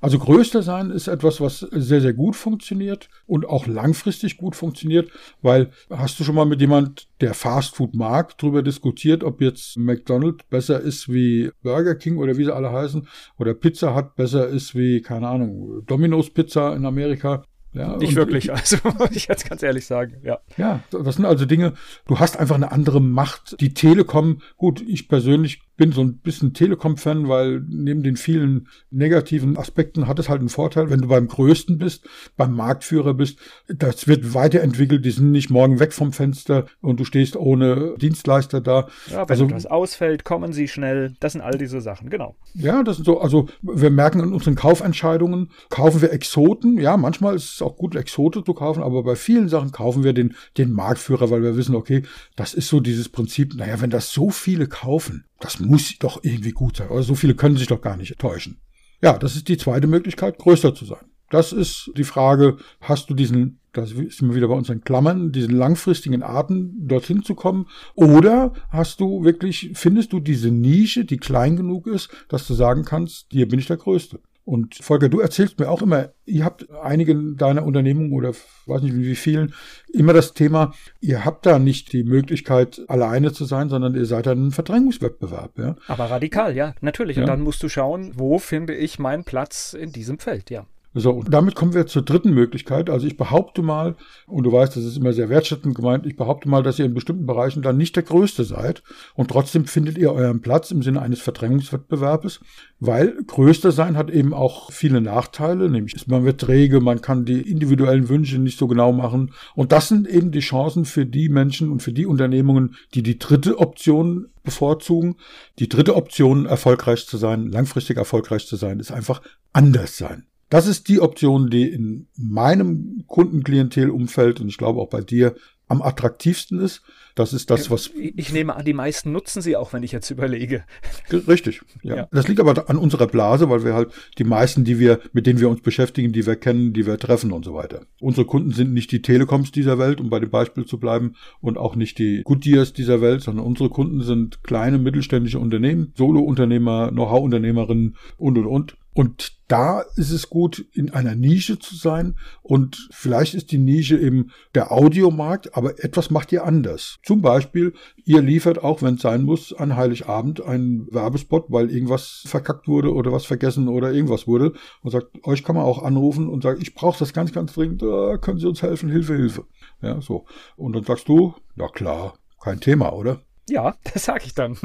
Also 0.00 0.18
größter 0.18 0.62
sein 0.62 0.90
ist 0.90 1.08
etwas, 1.08 1.40
was 1.40 1.60
sehr, 1.60 2.00
sehr 2.00 2.12
gut 2.12 2.36
funktioniert 2.36 3.08
und 3.26 3.46
auch 3.46 3.66
langfristig 3.66 4.36
gut 4.36 4.56
funktioniert, 4.56 5.10
weil 5.42 5.70
hast 5.90 6.18
du 6.18 6.24
schon 6.24 6.34
mal 6.34 6.44
mit 6.44 6.60
jemand, 6.60 7.08
der 7.20 7.34
Fastfood 7.34 7.94
mag, 7.94 8.36
darüber 8.38 8.62
diskutiert, 8.62 9.24
ob 9.24 9.40
jetzt 9.40 9.76
McDonald's 9.76 10.44
besser 10.50 10.80
ist 10.80 11.12
wie 11.12 11.50
Burger 11.62 11.94
King 11.94 12.18
oder 12.18 12.36
wie 12.36 12.44
sie 12.44 12.54
alle 12.54 12.72
heißen 12.72 13.08
oder 13.38 13.54
Pizza 13.54 13.94
Hut 13.94 14.14
besser 14.16 14.48
ist 14.48 14.74
wie, 14.74 15.00
keine 15.00 15.28
Ahnung, 15.28 15.82
Domino's 15.86 16.30
Pizza 16.30 16.74
in 16.74 16.84
Amerika. 16.84 17.44
Ja, 17.74 17.96
Nicht 17.96 18.14
wirklich, 18.14 18.52
also 18.52 18.76
ich 19.10 19.26
jetzt 19.26 19.48
ganz 19.48 19.62
ehrlich 19.62 19.84
sagen, 19.84 20.18
ja. 20.22 20.38
Ja, 20.56 20.80
das 20.90 21.16
sind 21.16 21.24
also 21.24 21.44
Dinge, 21.44 21.74
du 22.06 22.20
hast 22.20 22.38
einfach 22.38 22.54
eine 22.54 22.70
andere 22.70 23.00
Macht. 23.00 23.60
Die 23.60 23.74
Telekom, 23.74 24.40
gut, 24.56 24.80
ich 24.80 25.08
persönlich 25.08 25.60
bin 25.76 25.92
so 25.92 26.02
ein 26.02 26.18
bisschen 26.18 26.54
Telekom-Fan, 26.54 27.28
weil 27.28 27.62
neben 27.68 28.02
den 28.02 28.16
vielen 28.16 28.68
negativen 28.90 29.56
Aspekten 29.56 30.06
hat 30.06 30.18
es 30.18 30.28
halt 30.28 30.40
einen 30.40 30.48
Vorteil, 30.48 30.90
wenn 30.90 31.00
du 31.00 31.08
beim 31.08 31.28
Größten 31.28 31.78
bist, 31.78 32.08
beim 32.36 32.54
Marktführer 32.54 33.14
bist. 33.14 33.38
Das 33.66 34.06
wird 34.06 34.34
weiterentwickelt, 34.34 35.04
die 35.04 35.10
sind 35.10 35.30
nicht 35.30 35.50
morgen 35.50 35.80
weg 35.80 35.92
vom 35.92 36.12
Fenster 36.12 36.66
und 36.80 37.00
du 37.00 37.04
stehst 37.04 37.36
ohne 37.36 37.94
Dienstleister 37.98 38.60
da. 38.60 38.88
Ja, 39.10 39.22
wenn 39.22 39.30
also, 39.30 39.44
etwas 39.46 39.66
ausfällt, 39.66 40.24
kommen 40.24 40.52
sie 40.52 40.68
schnell. 40.68 41.14
Das 41.20 41.32
sind 41.32 41.40
all 41.40 41.58
diese 41.58 41.80
Sachen, 41.80 42.08
genau. 42.08 42.36
Ja, 42.54 42.82
das 42.82 42.96
sind 42.96 43.04
so, 43.04 43.20
also 43.20 43.48
wir 43.62 43.90
merken 43.90 44.20
in 44.20 44.32
unseren 44.32 44.54
Kaufentscheidungen, 44.54 45.50
kaufen 45.70 46.00
wir 46.00 46.12
Exoten. 46.12 46.78
Ja, 46.78 46.96
manchmal 46.96 47.34
ist 47.34 47.54
es 47.54 47.62
auch 47.62 47.76
gut, 47.76 47.96
Exote 47.96 48.44
zu 48.44 48.54
kaufen, 48.54 48.82
aber 48.82 49.02
bei 49.02 49.16
vielen 49.16 49.48
Sachen 49.48 49.72
kaufen 49.72 50.04
wir 50.04 50.12
den, 50.12 50.34
den 50.56 50.70
Marktführer, 50.70 51.30
weil 51.30 51.42
wir 51.42 51.56
wissen, 51.56 51.74
okay, 51.74 52.02
das 52.36 52.54
ist 52.54 52.68
so 52.68 52.80
dieses 52.80 53.08
Prinzip, 53.08 53.54
naja, 53.54 53.80
wenn 53.80 53.90
das 53.90 54.12
so 54.12 54.30
viele 54.30 54.68
kaufen, 54.68 55.24
das 55.44 55.60
muss 55.60 55.98
doch 55.98 56.20
irgendwie 56.22 56.52
gut 56.52 56.78
sein. 56.78 56.88
Oder 56.88 57.02
so 57.02 57.14
viele 57.14 57.34
können 57.34 57.58
sich 57.58 57.66
doch 57.66 57.82
gar 57.82 57.98
nicht 57.98 58.18
täuschen. 58.18 58.56
Ja, 59.02 59.18
das 59.18 59.36
ist 59.36 59.46
die 59.48 59.58
zweite 59.58 59.86
Möglichkeit, 59.86 60.38
größer 60.38 60.74
zu 60.74 60.86
sein. 60.86 61.04
Das 61.28 61.52
ist 61.52 61.90
die 61.98 62.04
Frage, 62.04 62.56
hast 62.80 63.10
du 63.10 63.14
diesen, 63.14 63.58
das 63.74 63.92
ist 63.92 64.22
immer 64.22 64.34
wieder 64.34 64.48
bei 64.48 64.54
unseren 64.54 64.84
Klammern, 64.84 65.32
diesen 65.32 65.54
langfristigen 65.54 66.22
Arten 66.22 66.88
dorthin 66.88 67.22
zu 67.22 67.34
kommen? 67.34 67.66
Oder 67.94 68.54
hast 68.70 69.00
du 69.00 69.22
wirklich, 69.22 69.72
findest 69.74 70.14
du 70.14 70.20
diese 70.20 70.50
Nische, 70.50 71.04
die 71.04 71.18
klein 71.18 71.56
genug 71.56 71.88
ist, 71.88 72.08
dass 72.28 72.46
du 72.46 72.54
sagen 72.54 72.84
kannst, 72.86 73.26
hier 73.30 73.46
bin 73.46 73.58
ich 73.58 73.66
der 73.66 73.76
Größte? 73.76 74.20
Und 74.44 74.74
Volker, 74.74 75.08
du 75.08 75.20
erzählst 75.20 75.58
mir 75.58 75.70
auch 75.70 75.80
immer, 75.80 76.10
ihr 76.26 76.44
habt 76.44 76.70
einigen 76.70 77.36
deiner 77.38 77.64
Unternehmungen 77.64 78.12
oder 78.12 78.34
weiß 78.66 78.82
nicht 78.82 78.94
wie 78.94 79.14
vielen 79.14 79.54
immer 79.90 80.12
das 80.12 80.34
Thema, 80.34 80.74
ihr 81.00 81.24
habt 81.24 81.46
da 81.46 81.58
nicht 81.58 81.94
die 81.94 82.04
Möglichkeit, 82.04 82.82
alleine 82.88 83.32
zu 83.32 83.46
sein, 83.46 83.70
sondern 83.70 83.94
ihr 83.94 84.04
seid 84.04 84.28
ein 84.28 84.50
Verdrängungswettbewerb. 84.50 85.58
Ja? 85.58 85.76
Aber 85.88 86.10
radikal, 86.10 86.54
ja, 86.54 86.74
natürlich. 86.82 87.16
Ja. 87.16 87.22
Und 87.22 87.28
dann 87.28 87.40
musst 87.40 87.62
du 87.62 87.70
schauen, 87.70 88.12
wo 88.16 88.38
finde 88.38 88.74
ich 88.74 88.98
meinen 88.98 89.24
Platz 89.24 89.72
in 89.72 89.92
diesem 89.92 90.18
Feld, 90.18 90.50
ja. 90.50 90.66
So, 90.96 91.10
und 91.10 91.34
damit 91.34 91.56
kommen 91.56 91.74
wir 91.74 91.88
zur 91.88 92.02
dritten 92.02 92.32
Möglichkeit. 92.32 92.88
Also 92.88 93.06
ich 93.08 93.16
behaupte 93.16 93.62
mal, 93.62 93.96
und 94.26 94.44
du 94.44 94.52
weißt, 94.52 94.76
das 94.76 94.84
ist 94.84 94.96
immer 94.96 95.12
sehr 95.12 95.28
wertschätzend 95.28 95.74
gemeint, 95.74 96.06
ich 96.06 96.16
behaupte 96.16 96.48
mal, 96.48 96.62
dass 96.62 96.78
ihr 96.78 96.84
in 96.84 96.94
bestimmten 96.94 97.26
Bereichen 97.26 97.62
dann 97.62 97.76
nicht 97.76 97.96
der 97.96 98.04
Größte 98.04 98.44
seid 98.44 98.84
und 99.14 99.28
trotzdem 99.28 99.64
findet 99.64 99.98
ihr 99.98 100.12
euren 100.12 100.40
Platz 100.40 100.70
im 100.70 100.82
Sinne 100.82 101.02
eines 101.02 101.20
Verdrängungswettbewerbes, 101.20 102.40
weil 102.78 103.16
Größter 103.26 103.72
sein 103.72 103.96
hat 103.96 104.08
eben 104.08 104.32
auch 104.32 104.70
viele 104.70 105.00
Nachteile, 105.00 105.68
nämlich 105.68 106.06
man 106.06 106.24
wird 106.24 106.40
träge, 106.40 106.80
man 106.80 107.00
kann 107.00 107.24
die 107.24 107.40
individuellen 107.50 108.08
Wünsche 108.08 108.38
nicht 108.38 108.58
so 108.58 108.68
genau 108.68 108.92
machen 108.92 109.32
und 109.56 109.72
das 109.72 109.88
sind 109.88 110.06
eben 110.06 110.30
die 110.30 110.40
Chancen 110.40 110.84
für 110.84 111.06
die 111.06 111.28
Menschen 111.28 111.72
und 111.72 111.82
für 111.82 111.92
die 111.92 112.06
Unternehmungen, 112.06 112.76
die 112.94 113.02
die 113.02 113.18
dritte 113.18 113.58
Option 113.58 114.28
bevorzugen. 114.44 115.16
Die 115.58 115.68
dritte 115.68 115.96
Option, 115.96 116.46
erfolgreich 116.46 117.06
zu 117.06 117.16
sein, 117.16 117.50
langfristig 117.50 117.96
erfolgreich 117.96 118.46
zu 118.46 118.56
sein, 118.56 118.78
ist 118.78 118.92
einfach 118.92 119.22
anders 119.52 119.96
sein. 119.96 120.26
Das 120.50 120.66
ist 120.66 120.88
die 120.88 121.00
Option, 121.00 121.50
die 121.50 121.68
in 121.68 122.06
meinem 122.16 123.04
Kundenklientelumfeld 123.06 124.40
und 124.40 124.48
ich 124.48 124.58
glaube 124.58 124.80
auch 124.80 124.88
bei 124.88 125.00
dir 125.00 125.34
am 125.68 125.82
attraktivsten 125.82 126.60
ist. 126.60 126.82
Das 127.14 127.32
ist 127.32 127.48
das, 127.48 127.70
was. 127.70 127.90
Ich 127.94 128.32
nehme 128.32 128.56
an, 128.56 128.64
die 128.64 128.72
meisten 128.72 129.12
nutzen 129.12 129.40
sie 129.40 129.54
auch, 129.56 129.72
wenn 129.72 129.84
ich 129.84 129.92
jetzt 129.92 130.10
überlege. 130.10 130.64
Richtig, 131.12 131.60
ja. 131.82 131.96
ja. 131.96 132.08
Das 132.10 132.26
liegt 132.26 132.40
aber 132.40 132.68
an 132.68 132.76
unserer 132.76 133.06
Blase, 133.06 133.48
weil 133.48 133.64
wir 133.64 133.72
halt 133.72 133.92
die 134.18 134.24
meisten, 134.24 134.64
die 134.64 134.80
wir, 134.80 134.98
mit 135.12 135.26
denen 135.26 135.38
wir 135.38 135.48
uns 135.48 135.60
beschäftigen, 135.60 136.12
die 136.12 136.26
wir 136.26 136.34
kennen, 136.34 136.72
die 136.72 136.86
wir 136.86 136.98
treffen 136.98 137.30
und 137.30 137.44
so 137.44 137.54
weiter. 137.54 137.82
Unsere 138.00 138.26
Kunden 138.26 138.50
sind 138.50 138.74
nicht 138.74 138.90
die 138.90 139.00
Telekoms 139.00 139.52
dieser 139.52 139.78
Welt, 139.78 140.00
um 140.00 140.10
bei 140.10 140.18
dem 140.18 140.30
Beispiel 140.30 140.64
zu 140.66 140.78
bleiben, 140.78 141.14
und 141.40 141.56
auch 141.56 141.76
nicht 141.76 141.98
die 141.98 142.22
Goodyears 142.24 142.72
dieser 142.72 143.00
Welt, 143.00 143.22
sondern 143.22 143.46
unsere 143.46 143.70
Kunden 143.70 144.02
sind 144.02 144.42
kleine 144.42 144.78
mittelständische 144.78 145.38
Unternehmen, 145.38 145.92
Solo-Unternehmer, 145.96 146.90
Know-how-Unternehmerinnen 146.90 147.96
und 148.18 148.38
und 148.38 148.46
und. 148.46 148.76
Und 148.94 149.32
da 149.48 149.80
ist 149.96 150.10
es 150.10 150.30
gut, 150.30 150.64
in 150.72 150.90
einer 150.90 151.16
Nische 151.16 151.58
zu 151.58 151.74
sein. 151.74 152.16
Und 152.42 152.88
vielleicht 152.92 153.34
ist 153.34 153.50
die 153.50 153.58
Nische 153.58 153.98
eben 153.98 154.30
der 154.54 154.70
Audiomarkt, 154.70 155.56
aber 155.56 155.84
etwas 155.84 156.10
macht 156.10 156.30
ihr 156.30 156.44
anders. 156.44 156.98
Zum 157.02 157.20
Beispiel, 157.20 157.74
ihr 158.04 158.22
liefert 158.22 158.62
auch, 158.62 158.82
wenn 158.82 158.94
es 158.94 159.02
sein 159.02 159.24
muss, 159.24 159.52
an 159.52 159.76
Heiligabend 159.76 160.42
einen 160.42 160.86
Werbespot, 160.92 161.46
weil 161.48 161.70
irgendwas 161.70 162.22
verkackt 162.26 162.68
wurde 162.68 162.94
oder 162.94 163.12
was 163.12 163.26
vergessen 163.26 163.66
oder 163.66 163.92
irgendwas 163.92 164.28
wurde. 164.28 164.52
Und 164.82 164.92
sagt, 164.92 165.26
euch 165.26 165.42
kann 165.42 165.56
man 165.56 165.64
auch 165.64 165.82
anrufen 165.82 166.28
und 166.28 166.44
sagt, 166.44 166.62
ich 166.62 166.74
brauche 166.74 166.98
das 166.98 167.12
ganz, 167.12 167.32
ganz 167.32 167.52
dringend, 167.54 167.82
äh, 167.82 168.18
können 168.18 168.38
Sie 168.38 168.46
uns 168.46 168.62
helfen? 168.62 168.88
Hilfe, 168.88 169.16
Hilfe. 169.16 169.44
Ja, 169.82 170.00
so. 170.00 170.24
Und 170.56 170.74
dann 170.74 170.84
sagst 170.84 171.08
du, 171.08 171.34
ja 171.56 171.68
klar, 171.68 172.14
kein 172.40 172.60
Thema, 172.60 172.92
oder? 172.92 173.20
Ja, 173.48 173.74
das 173.92 174.04
sage 174.04 174.24
ich 174.26 174.34
dann. 174.34 174.56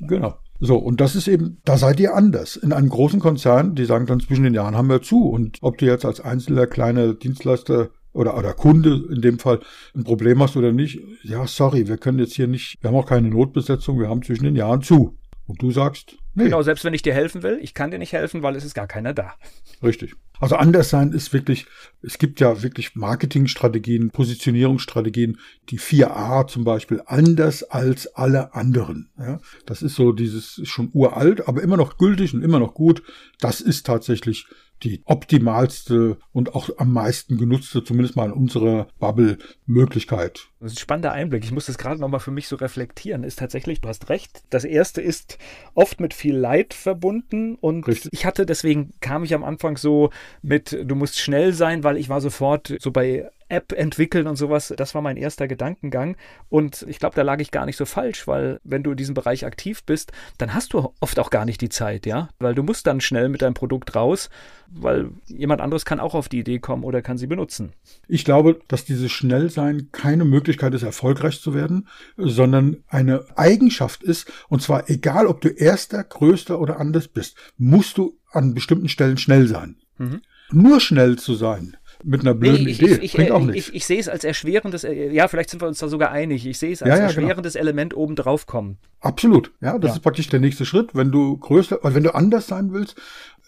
genau. 0.00 0.34
So, 0.60 0.76
und 0.76 1.00
das 1.00 1.14
ist 1.14 1.28
eben, 1.28 1.60
da 1.64 1.78
seid 1.78 2.00
ihr 2.00 2.14
anders. 2.14 2.56
In 2.56 2.72
einem 2.72 2.88
großen 2.88 3.20
Konzern, 3.20 3.74
die 3.74 3.84
sagen 3.84 4.06
dann 4.06 4.20
zwischen 4.20 4.42
den 4.42 4.54
Jahren 4.54 4.76
haben 4.76 4.88
wir 4.88 5.02
zu. 5.02 5.28
Und 5.28 5.58
ob 5.60 5.78
du 5.78 5.86
jetzt 5.86 6.04
als 6.04 6.20
einzelner 6.20 6.66
kleiner 6.66 7.14
Dienstleister 7.14 7.90
oder, 8.12 8.36
oder 8.36 8.54
Kunde 8.54 9.06
in 9.10 9.22
dem 9.22 9.38
Fall 9.38 9.60
ein 9.94 10.04
Problem 10.04 10.42
hast 10.42 10.56
oder 10.56 10.72
nicht, 10.72 11.00
ja, 11.22 11.46
sorry, 11.46 11.86
wir 11.86 11.96
können 11.96 12.18
jetzt 12.18 12.34
hier 12.34 12.48
nicht, 12.48 12.76
wir 12.80 12.90
haben 12.90 12.96
auch 12.96 13.06
keine 13.06 13.28
Notbesetzung, 13.28 14.00
wir 14.00 14.08
haben 14.08 14.22
zwischen 14.22 14.44
den 14.44 14.56
Jahren 14.56 14.82
zu. 14.82 15.16
Und 15.46 15.62
du 15.62 15.70
sagst, 15.70 16.16
nee. 16.34 16.44
Genau, 16.44 16.62
selbst 16.62 16.84
wenn 16.84 16.92
ich 16.92 17.02
dir 17.02 17.14
helfen 17.14 17.42
will, 17.42 17.58
ich 17.62 17.72
kann 17.72 17.90
dir 17.90 17.98
nicht 17.98 18.12
helfen, 18.12 18.42
weil 18.42 18.56
es 18.56 18.64
ist 18.64 18.74
gar 18.74 18.86
keiner 18.86 19.14
da. 19.14 19.34
Richtig. 19.82 20.14
Also 20.40 20.56
anders 20.56 20.90
sein 20.90 21.12
ist 21.12 21.32
wirklich, 21.32 21.66
es 22.02 22.18
gibt 22.18 22.40
ja 22.40 22.62
wirklich 22.62 22.94
Marketingstrategien, 22.94 24.10
Positionierungsstrategien, 24.10 25.38
die 25.68 25.78
4a 25.78 26.46
zum 26.46 26.64
Beispiel, 26.64 27.02
anders 27.06 27.62
als 27.64 28.14
alle 28.14 28.54
anderen. 28.54 29.10
Ja, 29.18 29.40
das 29.66 29.82
ist 29.82 29.94
so 29.94 30.12
dieses, 30.12 30.58
ist 30.58 30.68
schon 30.68 30.90
uralt, 30.92 31.48
aber 31.48 31.62
immer 31.62 31.76
noch 31.76 31.98
gültig 31.98 32.34
und 32.34 32.42
immer 32.42 32.58
noch 32.58 32.74
gut. 32.74 33.02
Das 33.40 33.60
ist 33.60 33.86
tatsächlich 33.86 34.46
die 34.82 35.02
optimalste 35.04 36.18
und 36.32 36.54
auch 36.54 36.70
am 36.78 36.92
meisten 36.92 37.36
genutzte, 37.36 37.82
zumindest 37.82 38.16
mal 38.16 38.26
in 38.26 38.32
unserer 38.32 38.88
Bubble, 38.98 39.38
Möglichkeit. 39.66 40.48
Das 40.60 40.72
ist 40.72 40.78
ein 40.78 40.80
spannender 40.80 41.12
Einblick. 41.12 41.44
Ich 41.44 41.52
muss 41.52 41.66
das 41.66 41.78
gerade 41.78 42.00
nochmal 42.00 42.20
für 42.20 42.30
mich 42.30 42.48
so 42.48 42.56
reflektieren. 42.56 43.24
Ist 43.24 43.38
tatsächlich, 43.38 43.80
du 43.80 43.88
hast 43.88 44.08
recht. 44.08 44.42
Das 44.50 44.64
erste 44.64 45.00
ist 45.00 45.38
oft 45.74 46.00
mit 46.00 46.14
viel 46.14 46.36
Leid 46.36 46.74
verbunden 46.74 47.56
und 47.56 47.86
Richtig. 47.86 48.12
ich 48.12 48.24
hatte, 48.24 48.46
deswegen 48.46 48.92
kam 49.00 49.24
ich 49.24 49.34
am 49.34 49.44
Anfang 49.44 49.76
so 49.76 50.10
mit, 50.42 50.78
du 50.84 50.94
musst 50.94 51.18
schnell 51.18 51.52
sein, 51.52 51.84
weil 51.84 51.96
ich 51.96 52.08
war 52.08 52.20
sofort 52.20 52.74
so 52.80 52.90
bei 52.90 53.28
App 53.48 53.72
entwickeln 53.72 54.26
und 54.26 54.36
sowas. 54.36 54.72
Das 54.76 54.94
war 54.94 55.02
mein 55.02 55.16
erster 55.16 55.48
Gedankengang. 55.48 56.16
Und 56.48 56.84
ich 56.88 56.98
glaube, 56.98 57.16
da 57.16 57.22
lag 57.22 57.40
ich 57.40 57.50
gar 57.50 57.66
nicht 57.66 57.76
so 57.76 57.86
falsch, 57.86 58.26
weil 58.26 58.60
wenn 58.64 58.82
du 58.82 58.90
in 58.92 58.96
diesem 58.96 59.14
Bereich 59.14 59.44
aktiv 59.44 59.82
bist, 59.84 60.12
dann 60.36 60.54
hast 60.54 60.72
du 60.72 60.92
oft 61.00 61.18
auch 61.18 61.30
gar 61.30 61.44
nicht 61.44 61.60
die 61.60 61.68
Zeit, 61.68 62.06
ja? 62.06 62.28
Weil 62.38 62.54
du 62.54 62.62
musst 62.62 62.86
dann 62.86 63.00
schnell 63.00 63.28
mit 63.28 63.42
deinem 63.42 63.54
Produkt 63.54 63.94
raus, 63.94 64.28
weil 64.70 65.10
jemand 65.26 65.60
anderes 65.60 65.84
kann 65.84 66.00
auch 66.00 66.14
auf 66.14 66.28
die 66.28 66.40
Idee 66.40 66.58
kommen 66.58 66.84
oder 66.84 67.00
kann 67.00 67.18
sie 67.18 67.26
benutzen. 67.26 67.72
Ich 68.06 68.24
glaube, 68.24 68.60
dass 68.68 68.84
dieses 68.84 69.10
Schnellsein 69.10 69.88
keine 69.92 70.24
Möglichkeit 70.24 70.74
ist, 70.74 70.82
erfolgreich 70.82 71.40
zu 71.40 71.54
werden, 71.54 71.88
sondern 72.16 72.84
eine 72.88 73.24
Eigenschaft 73.36 74.02
ist. 74.02 74.30
Und 74.48 74.62
zwar 74.62 74.90
egal, 74.90 75.26
ob 75.26 75.40
du 75.40 75.48
erster, 75.48 76.04
größter 76.04 76.60
oder 76.60 76.78
anders 76.78 77.08
bist, 77.08 77.36
musst 77.56 77.96
du 77.96 78.18
an 78.30 78.52
bestimmten 78.52 78.90
Stellen 78.90 79.16
schnell 79.16 79.46
sein. 79.46 79.76
Mhm. 79.98 80.22
Nur 80.50 80.80
schnell 80.80 81.16
zu 81.16 81.34
sein, 81.34 81.76
mit 82.02 82.22
einer 82.22 82.34
blöden 82.34 82.64
nee, 82.64 82.70
ich, 82.70 82.82
Idee. 82.82 82.98
Ich, 83.02 83.18
ich, 83.18 83.32
auch 83.32 83.46
Ich, 83.48 83.74
ich, 83.74 83.84
sehe 83.84 83.98
es 83.98 84.08
als 84.08 84.24
erschwerendes, 84.24 84.84
äh, 84.84 85.10
ja, 85.12 85.28
vielleicht 85.28 85.50
sind 85.50 85.60
wir 85.60 85.68
uns 85.68 85.78
da 85.78 85.88
sogar 85.88 86.10
einig. 86.10 86.46
Ich 86.46 86.58
sehe 86.58 86.72
es 86.72 86.82
als 86.82 86.88
ja, 86.88 86.94
ja, 86.94 87.08
genau. 87.08 87.20
erschwerendes 87.20 87.52
genau. 87.52 87.62
Element 87.62 87.94
oben 87.94 88.16
drauf 88.16 88.46
kommen. 88.46 88.78
Absolut, 89.00 89.52
ja, 89.60 89.78
das 89.78 89.90
ja. 89.90 89.94
ist 89.96 90.02
praktisch 90.02 90.28
der 90.28 90.40
nächste 90.40 90.64
Schritt. 90.64 90.94
Wenn 90.94 91.10
du 91.10 91.36
größer, 91.36 91.80
also 91.82 91.94
wenn 91.94 92.02
du 92.02 92.14
anders 92.14 92.46
sein 92.46 92.72
willst, 92.72 92.96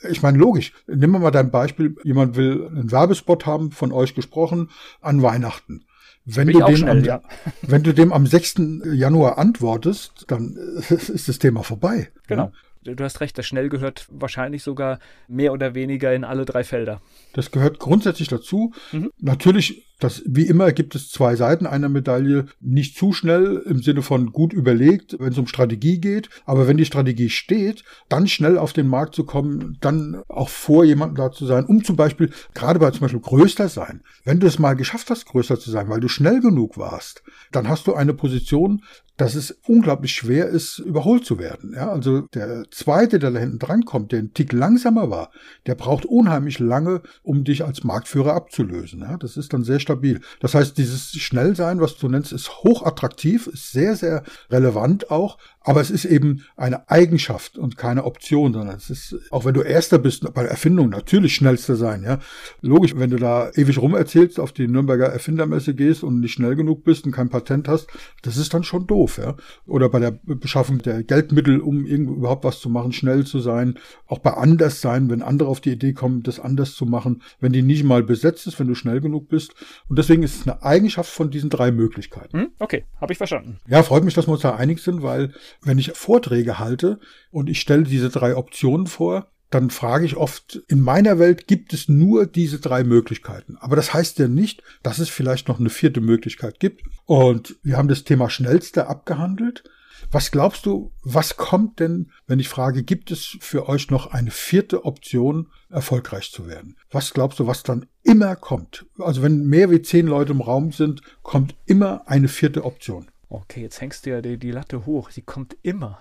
ich 0.08 0.22
meine, 0.22 0.38
logisch. 0.38 0.72
Wir 0.86 1.08
mal 1.08 1.30
dein 1.30 1.50
Beispiel. 1.50 1.96
Jemand 2.04 2.36
will 2.36 2.66
einen 2.66 2.90
Werbespot 2.90 3.46
haben, 3.46 3.70
von 3.70 3.92
euch 3.92 4.14
gesprochen, 4.14 4.70
an 5.00 5.22
Weihnachten. 5.22 5.84
Wenn 6.24 6.48
du, 6.48 6.60
dem 6.60 6.76
schnell, 6.76 6.98
am, 6.98 7.04
ja. 7.04 7.22
wenn 7.62 7.82
du 7.82 7.92
dem 7.92 8.12
am 8.12 8.26
6. 8.26 8.56
Januar 8.92 9.38
antwortest, 9.38 10.24
dann 10.28 10.56
ist 10.88 11.28
das 11.28 11.38
Thema 11.38 11.62
vorbei. 11.62 12.08
Genau. 12.26 12.52
Du 12.82 13.04
hast 13.04 13.20
recht, 13.20 13.36
das 13.36 13.46
schnell 13.46 13.68
gehört 13.68 14.06
wahrscheinlich 14.10 14.62
sogar 14.62 15.00
mehr 15.28 15.52
oder 15.52 15.74
weniger 15.74 16.14
in 16.14 16.24
alle 16.24 16.46
drei 16.46 16.64
Felder. 16.64 17.02
Das 17.34 17.50
gehört 17.50 17.78
grundsätzlich 17.78 18.28
dazu. 18.28 18.72
Mhm. 18.92 19.10
Natürlich 19.18 19.86
das, 20.00 20.22
wie 20.24 20.46
immer 20.46 20.72
gibt 20.72 20.94
es 20.94 21.10
zwei 21.10 21.36
Seiten 21.36 21.66
einer 21.66 21.90
Medaille. 21.90 22.46
Nicht 22.58 22.96
zu 22.96 23.12
schnell 23.12 23.62
im 23.66 23.82
Sinne 23.82 24.00
von 24.00 24.32
gut 24.32 24.54
überlegt, 24.54 25.16
wenn 25.18 25.32
es 25.32 25.38
um 25.38 25.46
Strategie 25.46 26.00
geht. 26.00 26.30
Aber 26.46 26.66
wenn 26.66 26.78
die 26.78 26.86
Strategie 26.86 27.28
steht, 27.28 27.84
dann 28.08 28.26
schnell 28.26 28.56
auf 28.56 28.72
den 28.72 28.86
Markt 28.86 29.14
zu 29.14 29.24
kommen, 29.24 29.76
dann 29.82 30.22
auch 30.28 30.48
vor 30.48 30.84
jemandem 30.84 31.16
da 31.16 31.30
zu 31.30 31.44
sein, 31.44 31.66
um 31.66 31.84
zum 31.84 31.96
Beispiel, 31.96 32.30
gerade 32.54 32.78
bei 32.78 32.90
zum 32.92 33.00
Beispiel 33.00 33.20
größter 33.20 33.68
sein. 33.68 34.02
Wenn 34.24 34.40
du 34.40 34.46
es 34.46 34.58
mal 34.58 34.74
geschafft 34.74 35.10
hast, 35.10 35.26
größer 35.26 35.60
zu 35.60 35.70
sein, 35.70 35.90
weil 35.90 36.00
du 36.00 36.08
schnell 36.08 36.40
genug 36.40 36.78
warst, 36.78 37.22
dann 37.52 37.68
hast 37.68 37.86
du 37.86 37.94
eine 37.94 38.14
Position, 38.14 38.82
dass 39.20 39.34
es 39.34 39.50
unglaublich 39.66 40.14
schwer 40.14 40.46
ist, 40.46 40.78
überholt 40.78 41.26
zu 41.26 41.38
werden. 41.38 41.74
Ja, 41.74 41.90
also 41.90 42.22
der 42.32 42.64
zweite, 42.70 43.18
der 43.18 43.30
da 43.30 43.38
hinten 43.38 43.58
dran 43.58 43.84
kommt, 43.84 44.12
der 44.12 44.20
ein 44.20 44.32
Tick 44.32 44.54
langsamer 44.54 45.10
war, 45.10 45.30
der 45.66 45.74
braucht 45.74 46.06
unheimlich 46.06 46.58
lange, 46.58 47.02
um 47.22 47.44
dich 47.44 47.62
als 47.62 47.84
Marktführer 47.84 48.32
abzulösen. 48.32 49.00
Ja, 49.00 49.18
das 49.18 49.36
ist 49.36 49.52
dann 49.52 49.62
sehr 49.62 49.78
stabil. 49.78 50.22
Das 50.40 50.54
heißt, 50.54 50.78
dieses 50.78 51.10
Schnellsein, 51.10 51.82
was 51.82 51.98
du 51.98 52.08
nennst, 52.08 52.32
ist 52.32 52.64
hochattraktiv, 52.64 53.46
ist 53.46 53.72
sehr, 53.72 53.94
sehr 53.94 54.22
relevant 54.48 55.10
auch, 55.10 55.36
aber 55.62 55.82
es 55.82 55.90
ist 55.90 56.06
eben 56.06 56.46
eine 56.56 56.88
Eigenschaft 56.88 57.58
und 57.58 57.76
keine 57.76 58.04
Option, 58.04 58.54
sondern 58.54 58.76
es 58.76 58.88
ist, 58.88 59.16
auch 59.30 59.44
wenn 59.44 59.52
du 59.52 59.60
Erster 59.60 59.98
bist 59.98 60.32
bei 60.32 60.42
der 60.42 60.50
Erfindung, 60.50 60.88
natürlich 60.88 61.34
schnellster 61.34 61.76
sein, 61.76 62.02
ja. 62.02 62.18
Logisch, 62.62 62.96
wenn 62.96 63.10
du 63.10 63.18
da 63.18 63.50
ewig 63.54 63.76
rum 63.76 63.94
erzählst, 63.94 64.40
auf 64.40 64.52
die 64.52 64.66
Nürnberger 64.66 65.08
Erfindermesse 65.08 65.74
gehst 65.74 66.02
und 66.02 66.20
nicht 66.20 66.32
schnell 66.32 66.56
genug 66.56 66.84
bist 66.84 67.04
und 67.04 67.12
kein 67.12 67.28
Patent 67.28 67.68
hast, 67.68 67.88
das 68.22 68.38
ist 68.38 68.54
dann 68.54 68.64
schon 68.64 68.86
doof, 68.86 69.09
ja. 69.16 69.36
Oder 69.66 69.88
bei 69.88 69.98
der 69.98 70.12
Beschaffung 70.24 70.78
der 70.78 71.02
Geldmittel, 71.02 71.60
um 71.60 71.86
irgendwo 71.86 72.14
überhaupt 72.14 72.44
was 72.44 72.60
zu 72.60 72.68
machen, 72.68 72.92
schnell 72.92 73.24
zu 73.24 73.40
sein. 73.40 73.78
Auch 74.06 74.18
bei 74.18 74.32
anders 74.34 74.80
sein, 74.80 75.10
wenn 75.10 75.22
andere 75.22 75.48
auf 75.48 75.60
die 75.60 75.72
Idee 75.72 75.92
kommen, 75.92 76.22
das 76.22 76.40
anders 76.40 76.74
zu 76.74 76.86
machen. 76.86 77.22
Wenn 77.40 77.52
die 77.52 77.62
nicht 77.62 77.84
mal 77.84 78.02
besetzt 78.02 78.46
ist, 78.46 78.58
wenn 78.58 78.68
du 78.68 78.74
schnell 78.74 79.00
genug 79.00 79.28
bist, 79.28 79.54
Und 79.88 79.98
deswegen 79.98 80.22
ist 80.22 80.36
es 80.40 80.48
eine 80.48 80.62
Eigenschaft 80.62 81.10
von 81.10 81.30
diesen 81.30 81.50
drei 81.50 81.70
Möglichkeiten. 81.70 82.38
Hm? 82.38 82.48
Okay, 82.58 82.84
habe 83.00 83.12
ich 83.12 83.18
verstanden. 83.18 83.58
Ja, 83.68 83.82
freut 83.82 84.04
mich, 84.04 84.14
dass 84.14 84.26
wir 84.28 84.32
uns 84.32 84.42
da 84.42 84.56
einig 84.56 84.80
sind, 84.80 85.02
weil 85.02 85.32
wenn 85.62 85.78
ich 85.78 85.92
Vorträge 85.92 86.58
halte 86.58 87.00
und 87.30 87.48
ich 87.48 87.60
stelle 87.60 87.84
diese 87.84 88.10
drei 88.10 88.36
Optionen 88.36 88.86
vor, 88.86 89.26
dann 89.50 89.70
frage 89.70 90.06
ich 90.06 90.16
oft, 90.16 90.62
in 90.68 90.80
meiner 90.80 91.18
Welt 91.18 91.48
gibt 91.48 91.72
es 91.72 91.88
nur 91.88 92.26
diese 92.26 92.60
drei 92.60 92.84
Möglichkeiten. 92.84 93.56
Aber 93.58 93.76
das 93.76 93.92
heißt 93.92 94.18
ja 94.20 94.28
nicht, 94.28 94.62
dass 94.82 95.00
es 95.00 95.08
vielleicht 95.08 95.48
noch 95.48 95.58
eine 95.58 95.70
vierte 95.70 96.00
Möglichkeit 96.00 96.60
gibt. 96.60 96.84
Und 97.04 97.56
wir 97.62 97.76
haben 97.76 97.88
das 97.88 98.04
Thema 98.04 98.30
schnellste 98.30 98.86
abgehandelt. 98.86 99.64
Was 100.12 100.30
glaubst 100.30 100.66
du, 100.66 100.92
was 101.02 101.36
kommt 101.36 101.80
denn, 101.80 102.10
wenn 102.26 102.38
ich 102.38 102.48
frage, 102.48 102.82
gibt 102.84 103.10
es 103.10 103.36
für 103.40 103.68
euch 103.68 103.90
noch 103.90 104.12
eine 104.12 104.30
vierte 104.30 104.84
Option, 104.84 105.48
erfolgreich 105.68 106.32
zu 106.32 106.46
werden? 106.46 106.76
Was 106.90 107.12
glaubst 107.12 107.38
du, 107.38 107.46
was 107.46 107.62
dann 107.62 107.86
immer 108.02 108.34
kommt? 108.36 108.86
Also 108.98 109.22
wenn 109.22 109.46
mehr 109.46 109.70
wie 109.70 109.82
zehn 109.82 110.06
Leute 110.06 110.32
im 110.32 110.40
Raum 110.40 110.72
sind, 110.72 111.02
kommt 111.22 111.54
immer 111.66 112.08
eine 112.08 112.28
vierte 112.28 112.64
Option. 112.64 113.08
Okay, 113.28 113.62
jetzt 113.62 113.80
hängst 113.80 114.06
du 114.06 114.10
ja 114.10 114.20
die, 114.20 114.38
die 114.38 114.50
Latte 114.50 114.86
hoch. 114.86 115.10
Sie 115.10 115.22
kommt 115.22 115.56
immer. 115.62 116.00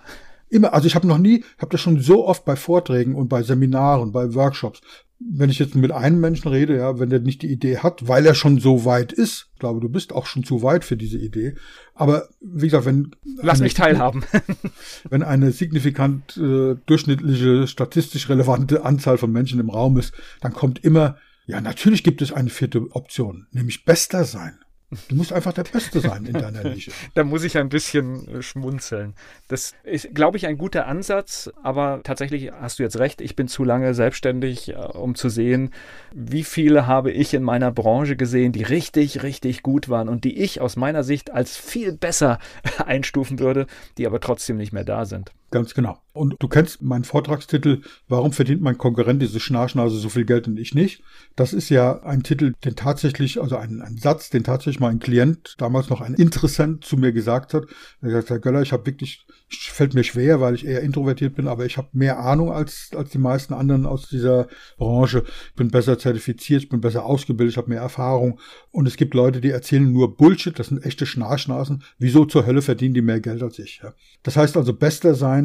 Immer, 0.50 0.74
also 0.74 0.86
ich 0.86 0.94
habe 0.94 1.06
noch 1.06 1.18
nie, 1.18 1.44
habe 1.58 1.70
das 1.70 1.80
schon 1.80 2.00
so 2.00 2.26
oft 2.26 2.44
bei 2.44 2.56
Vorträgen 2.56 3.14
und 3.14 3.28
bei 3.28 3.42
Seminaren, 3.42 4.12
bei 4.12 4.34
Workshops. 4.34 4.80
Wenn 5.18 5.50
ich 5.50 5.58
jetzt 5.58 5.74
mit 5.74 5.92
einem 5.92 6.18
Menschen 6.18 6.48
rede, 6.48 6.76
ja, 6.76 6.98
wenn 6.98 7.10
der 7.10 7.20
nicht 7.20 7.42
die 7.42 7.52
Idee 7.52 7.78
hat, 7.78 8.08
weil 8.08 8.24
er 8.24 8.34
schon 8.34 8.58
so 8.58 8.84
weit 8.84 9.12
ist, 9.12 9.48
ich 9.52 9.58
glaube, 9.60 9.80
du 9.80 9.88
bist 9.88 10.12
auch 10.12 10.26
schon 10.26 10.44
zu 10.44 10.62
weit 10.62 10.84
für 10.84 10.96
diese 10.96 11.18
Idee. 11.18 11.54
Aber 11.94 12.28
wie 12.40 12.66
gesagt, 12.66 12.86
wenn 12.86 13.10
lass 13.42 13.58
eine, 13.58 13.64
mich 13.64 13.74
teilhaben, 13.74 14.24
wenn 15.10 15.22
eine 15.22 15.52
signifikant 15.52 16.36
äh, 16.38 16.76
durchschnittliche 16.86 17.66
statistisch 17.66 18.28
relevante 18.28 18.84
Anzahl 18.84 19.18
von 19.18 19.30
Menschen 19.30 19.60
im 19.60 19.70
Raum 19.70 19.98
ist, 19.98 20.14
dann 20.40 20.54
kommt 20.54 20.82
immer 20.82 21.16
ja, 21.50 21.60
natürlich 21.60 22.04
gibt 22.04 22.22
es 22.22 22.32
eine 22.32 22.48
vierte 22.48 22.94
Option, 22.94 23.48
nämlich 23.50 23.84
bester 23.84 24.24
sein. 24.24 24.60
Du 25.08 25.14
musst 25.14 25.32
einfach 25.32 25.52
der 25.52 25.62
Beste 25.62 26.00
sein 26.00 26.26
in 26.26 26.32
deiner 26.32 26.64
Nische. 26.64 26.90
da 27.14 27.22
muss 27.22 27.44
ich 27.44 27.56
ein 27.56 27.68
bisschen 27.68 28.26
äh, 28.26 28.42
schmunzeln. 28.42 29.14
Das 29.46 29.74
ist, 29.84 30.14
glaube 30.14 30.36
ich, 30.36 30.46
ein 30.46 30.58
guter 30.58 30.86
Ansatz, 30.88 31.50
aber 31.62 32.00
tatsächlich 32.02 32.50
hast 32.50 32.78
du 32.78 32.82
jetzt 32.82 32.98
recht, 32.98 33.20
ich 33.20 33.36
bin 33.36 33.46
zu 33.46 33.62
lange 33.62 33.94
selbstständig, 33.94 34.70
äh, 34.70 34.74
um 34.74 35.14
zu 35.14 35.28
sehen, 35.28 35.70
wie 36.12 36.42
viele 36.42 36.88
habe 36.88 37.12
ich 37.12 37.34
in 37.34 37.44
meiner 37.44 37.70
Branche 37.70 38.16
gesehen, 38.16 38.52
die 38.52 38.64
richtig, 38.64 39.22
richtig 39.22 39.62
gut 39.62 39.88
waren 39.88 40.08
und 40.08 40.24
die 40.24 40.38
ich 40.38 40.60
aus 40.60 40.74
meiner 40.74 41.04
Sicht 41.04 41.30
als 41.30 41.56
viel 41.56 41.92
besser 41.92 42.40
einstufen 42.84 43.38
würde, 43.38 43.66
die 43.96 44.06
aber 44.06 44.18
trotzdem 44.18 44.56
nicht 44.56 44.72
mehr 44.72 44.84
da 44.84 45.04
sind. 45.04 45.32
Ganz 45.50 45.74
genau. 45.74 45.98
Und 46.12 46.34
du 46.38 46.48
kennst 46.48 46.82
meinen 46.82 47.04
Vortragstitel, 47.04 47.82
warum 48.08 48.32
verdient 48.32 48.62
mein 48.62 48.78
Konkurrent 48.78 49.22
diese 49.22 49.38
Schnarchnase 49.38 49.96
so 49.96 50.08
viel 50.08 50.24
Geld 50.24 50.48
und 50.48 50.58
ich 50.58 50.74
nicht? 50.74 51.02
Das 51.36 51.52
ist 51.52 51.68
ja 51.70 52.02
ein 52.02 52.22
Titel, 52.24 52.52
den 52.64 52.74
tatsächlich, 52.74 53.40
also 53.40 53.56
ein, 53.56 53.80
ein 53.80 53.96
Satz, 53.96 54.30
den 54.30 54.44
tatsächlich 54.44 54.80
mal 54.80 54.90
ein 54.90 54.98
Klient, 54.98 55.54
damals 55.58 55.88
noch 55.88 56.00
ein 56.00 56.14
Interessent 56.14 56.84
zu 56.84 56.96
mir 56.96 57.12
gesagt 57.12 57.54
hat. 57.54 57.64
Er 57.64 57.68
hat 57.68 58.10
gesagt, 58.10 58.30
Herr 58.30 58.38
Göller, 58.40 58.62
ich 58.62 58.72
habe 58.72 58.86
wirklich, 58.86 59.24
fällt 59.48 59.94
mir 59.94 60.04
schwer, 60.04 60.40
weil 60.40 60.54
ich 60.54 60.66
eher 60.66 60.82
introvertiert 60.82 61.36
bin, 61.36 61.48
aber 61.48 61.64
ich 61.64 61.76
habe 61.76 61.88
mehr 61.92 62.18
Ahnung 62.18 62.52
als, 62.52 62.90
als 62.94 63.10
die 63.10 63.18
meisten 63.18 63.54
anderen 63.54 63.86
aus 63.86 64.08
dieser 64.08 64.48
Branche. 64.78 65.24
Ich 65.50 65.54
bin 65.54 65.70
besser 65.70 65.98
zertifiziert, 65.98 66.64
ich 66.64 66.68
bin 66.68 66.80
besser 66.80 67.06
ausgebildet, 67.06 67.54
ich 67.54 67.58
habe 67.58 67.70
mehr 67.70 67.82
Erfahrung. 67.82 68.40
Und 68.72 68.86
es 68.86 68.96
gibt 68.96 69.14
Leute, 69.14 69.40
die 69.40 69.50
erzählen 69.50 69.90
nur 69.90 70.16
Bullshit, 70.16 70.58
das 70.58 70.68
sind 70.68 70.84
echte 70.84 71.06
Schnarchnasen. 71.06 71.84
Wieso 71.98 72.24
zur 72.24 72.46
Hölle 72.46 72.62
verdienen 72.62 72.94
die 72.94 73.02
mehr 73.02 73.20
Geld 73.20 73.42
als 73.42 73.58
ich? 73.58 73.80
Ja? 73.82 73.94
Das 74.22 74.36
heißt 74.36 74.56
also, 74.56 74.74
bester 74.74 75.14
sein 75.14 75.39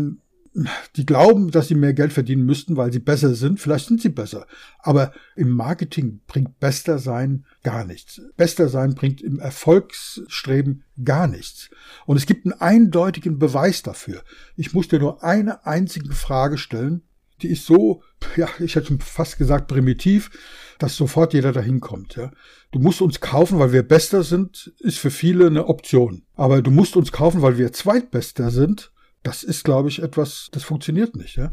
die 0.95 1.05
glauben, 1.05 1.51
dass 1.51 1.67
sie 1.67 1.75
mehr 1.75 1.93
Geld 1.93 2.13
verdienen 2.13 2.45
müssten, 2.45 2.77
weil 2.77 2.91
sie 2.93 2.99
besser 2.99 3.35
sind. 3.35 3.59
Vielleicht 3.59 3.87
sind 3.87 4.01
sie 4.01 4.09
besser. 4.09 4.47
Aber 4.79 5.11
im 5.35 5.49
Marketing 5.49 6.21
bringt 6.27 6.59
bester 6.59 6.97
sein 6.97 7.45
gar 7.63 7.83
nichts. 7.83 8.21
Bester 8.37 8.69
sein 8.69 8.95
bringt 8.95 9.21
im 9.21 9.39
Erfolgsstreben 9.39 10.83
gar 11.03 11.27
nichts. 11.27 11.69
Und 12.05 12.15
es 12.15 12.25
gibt 12.25 12.45
einen 12.45 12.53
eindeutigen 12.53 13.37
Beweis 13.37 13.83
dafür. 13.83 14.23
Ich 14.55 14.73
muss 14.73 14.87
dir 14.87 14.99
nur 14.99 15.23
eine 15.23 15.65
einzige 15.65 16.13
Frage 16.13 16.57
stellen. 16.57 17.01
Die 17.41 17.49
ist 17.49 17.65
so, 17.65 18.01
ja, 18.37 18.47
ich 18.59 18.75
hätte 18.75 18.87
schon 18.87 19.01
fast 19.01 19.37
gesagt 19.37 19.67
primitiv, 19.67 20.31
dass 20.79 20.95
sofort 20.95 21.33
jeder 21.33 21.51
dahin 21.51 21.81
kommt. 21.81 22.15
Ja. 22.15 22.31
Du 22.71 22.79
musst 22.79 23.01
uns 23.01 23.19
kaufen, 23.19 23.59
weil 23.59 23.73
wir 23.73 23.83
Bester 23.83 24.23
sind, 24.23 24.73
ist 24.79 24.99
für 24.99 25.11
viele 25.11 25.47
eine 25.47 25.67
Option. 25.67 26.23
Aber 26.35 26.61
du 26.61 26.71
musst 26.71 26.95
uns 26.95 27.11
kaufen, 27.11 27.41
weil 27.41 27.57
wir 27.57 27.73
Zweitbester 27.73 28.51
sind, 28.51 28.93
das 29.25 29.43
ist, 29.43 29.63
glaube 29.63 29.89
ich, 29.89 30.01
etwas, 30.01 30.49
das 30.51 30.63
funktioniert 30.63 31.15
nicht. 31.15 31.35
Ja? 31.35 31.51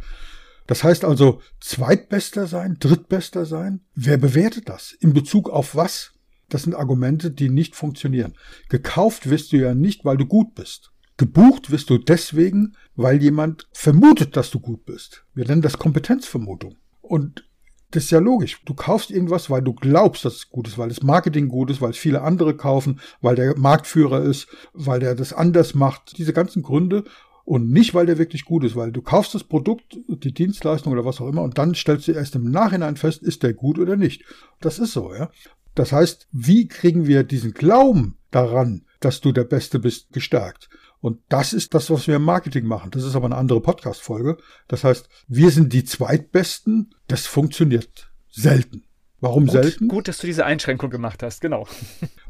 Das 0.66 0.84
heißt 0.84 1.04
also, 1.04 1.40
Zweitbester 1.60 2.46
sein, 2.46 2.76
Drittbester 2.78 3.46
sein, 3.46 3.80
wer 3.94 4.18
bewertet 4.18 4.68
das? 4.68 4.92
In 4.92 5.12
Bezug 5.12 5.48
auf 5.48 5.74
was? 5.74 6.12
Das 6.48 6.64
sind 6.64 6.74
Argumente, 6.74 7.30
die 7.30 7.48
nicht 7.48 7.74
funktionieren. 7.74 8.34
Gekauft 8.68 9.30
wirst 9.30 9.52
du 9.52 9.56
ja 9.56 9.74
nicht, 9.74 10.04
weil 10.04 10.18
du 10.18 10.26
gut 10.26 10.54
bist. 10.54 10.92
Gebucht 11.16 11.70
wirst 11.70 11.88
du 11.88 11.98
deswegen, 11.98 12.76
weil 12.94 13.22
jemand 13.22 13.68
vermutet, 13.72 14.36
dass 14.36 14.50
du 14.50 14.60
gut 14.60 14.84
bist. 14.84 15.24
Wir 15.34 15.46
nennen 15.46 15.62
das 15.62 15.78
Kompetenzvermutung. 15.78 16.76
Und 17.00 17.48
das 17.90 18.04
ist 18.04 18.10
ja 18.10 18.18
logisch. 18.18 18.62
Du 18.64 18.74
kaufst 18.74 19.10
irgendwas, 19.10 19.50
weil 19.50 19.62
du 19.62 19.74
glaubst, 19.74 20.24
dass 20.24 20.34
es 20.34 20.50
gut 20.50 20.68
ist, 20.68 20.78
weil 20.78 20.88
das 20.88 21.02
Marketing 21.02 21.48
gut 21.48 21.70
ist, 21.70 21.80
weil 21.80 21.90
es 21.90 21.98
viele 21.98 22.22
andere 22.22 22.56
kaufen, 22.56 23.00
weil 23.20 23.36
der 23.36 23.56
Marktführer 23.58 24.22
ist, 24.22 24.48
weil 24.72 25.00
der 25.00 25.14
das 25.14 25.32
anders 25.32 25.74
macht. 25.74 26.18
Diese 26.18 26.32
ganzen 26.32 26.62
Gründe. 26.62 27.04
Und 27.44 27.70
nicht, 27.70 27.94
weil 27.94 28.06
der 28.06 28.18
wirklich 28.18 28.44
gut 28.44 28.64
ist, 28.64 28.76
weil 28.76 28.92
du 28.92 29.02
kaufst 29.02 29.34
das 29.34 29.44
Produkt, 29.44 29.98
die 30.08 30.32
Dienstleistung 30.32 30.92
oder 30.92 31.04
was 31.04 31.20
auch 31.20 31.28
immer 31.28 31.42
und 31.42 31.58
dann 31.58 31.74
stellst 31.74 32.06
du 32.08 32.12
erst 32.12 32.36
im 32.36 32.50
Nachhinein 32.50 32.96
fest, 32.96 33.22
ist 33.22 33.42
der 33.42 33.52
gut 33.52 33.78
oder 33.78 33.96
nicht. 33.96 34.24
Das 34.60 34.78
ist 34.78 34.92
so, 34.92 35.12
ja. 35.14 35.30
Das 35.74 35.92
heißt, 35.92 36.28
wie 36.32 36.68
kriegen 36.68 37.06
wir 37.06 37.24
diesen 37.24 37.52
Glauben 37.52 38.18
daran, 38.30 38.84
dass 39.00 39.20
du 39.20 39.32
der 39.32 39.44
Beste 39.44 39.78
bist, 39.78 40.12
gestärkt? 40.12 40.68
Und 41.00 41.18
das 41.28 41.52
ist 41.52 41.74
das, 41.74 41.90
was 41.90 42.06
wir 42.06 42.16
im 42.16 42.24
Marketing 42.24 42.64
machen. 42.64 42.92
Das 42.92 43.02
ist 43.02 43.16
aber 43.16 43.26
eine 43.26 43.36
andere 43.36 43.60
Podcast-Folge. 43.60 44.36
Das 44.68 44.84
heißt, 44.84 45.08
wir 45.26 45.50
sind 45.50 45.72
die 45.72 45.84
Zweitbesten. 45.84 46.94
Das 47.08 47.26
funktioniert 47.26 48.12
selten. 48.30 48.84
Warum 49.22 49.46
gut, 49.46 49.52
selten? 49.52 49.86
Gut, 49.86 50.08
dass 50.08 50.18
du 50.18 50.26
diese 50.26 50.44
Einschränkung 50.44 50.90
gemacht 50.90 51.22
hast, 51.22 51.40
genau. 51.40 51.68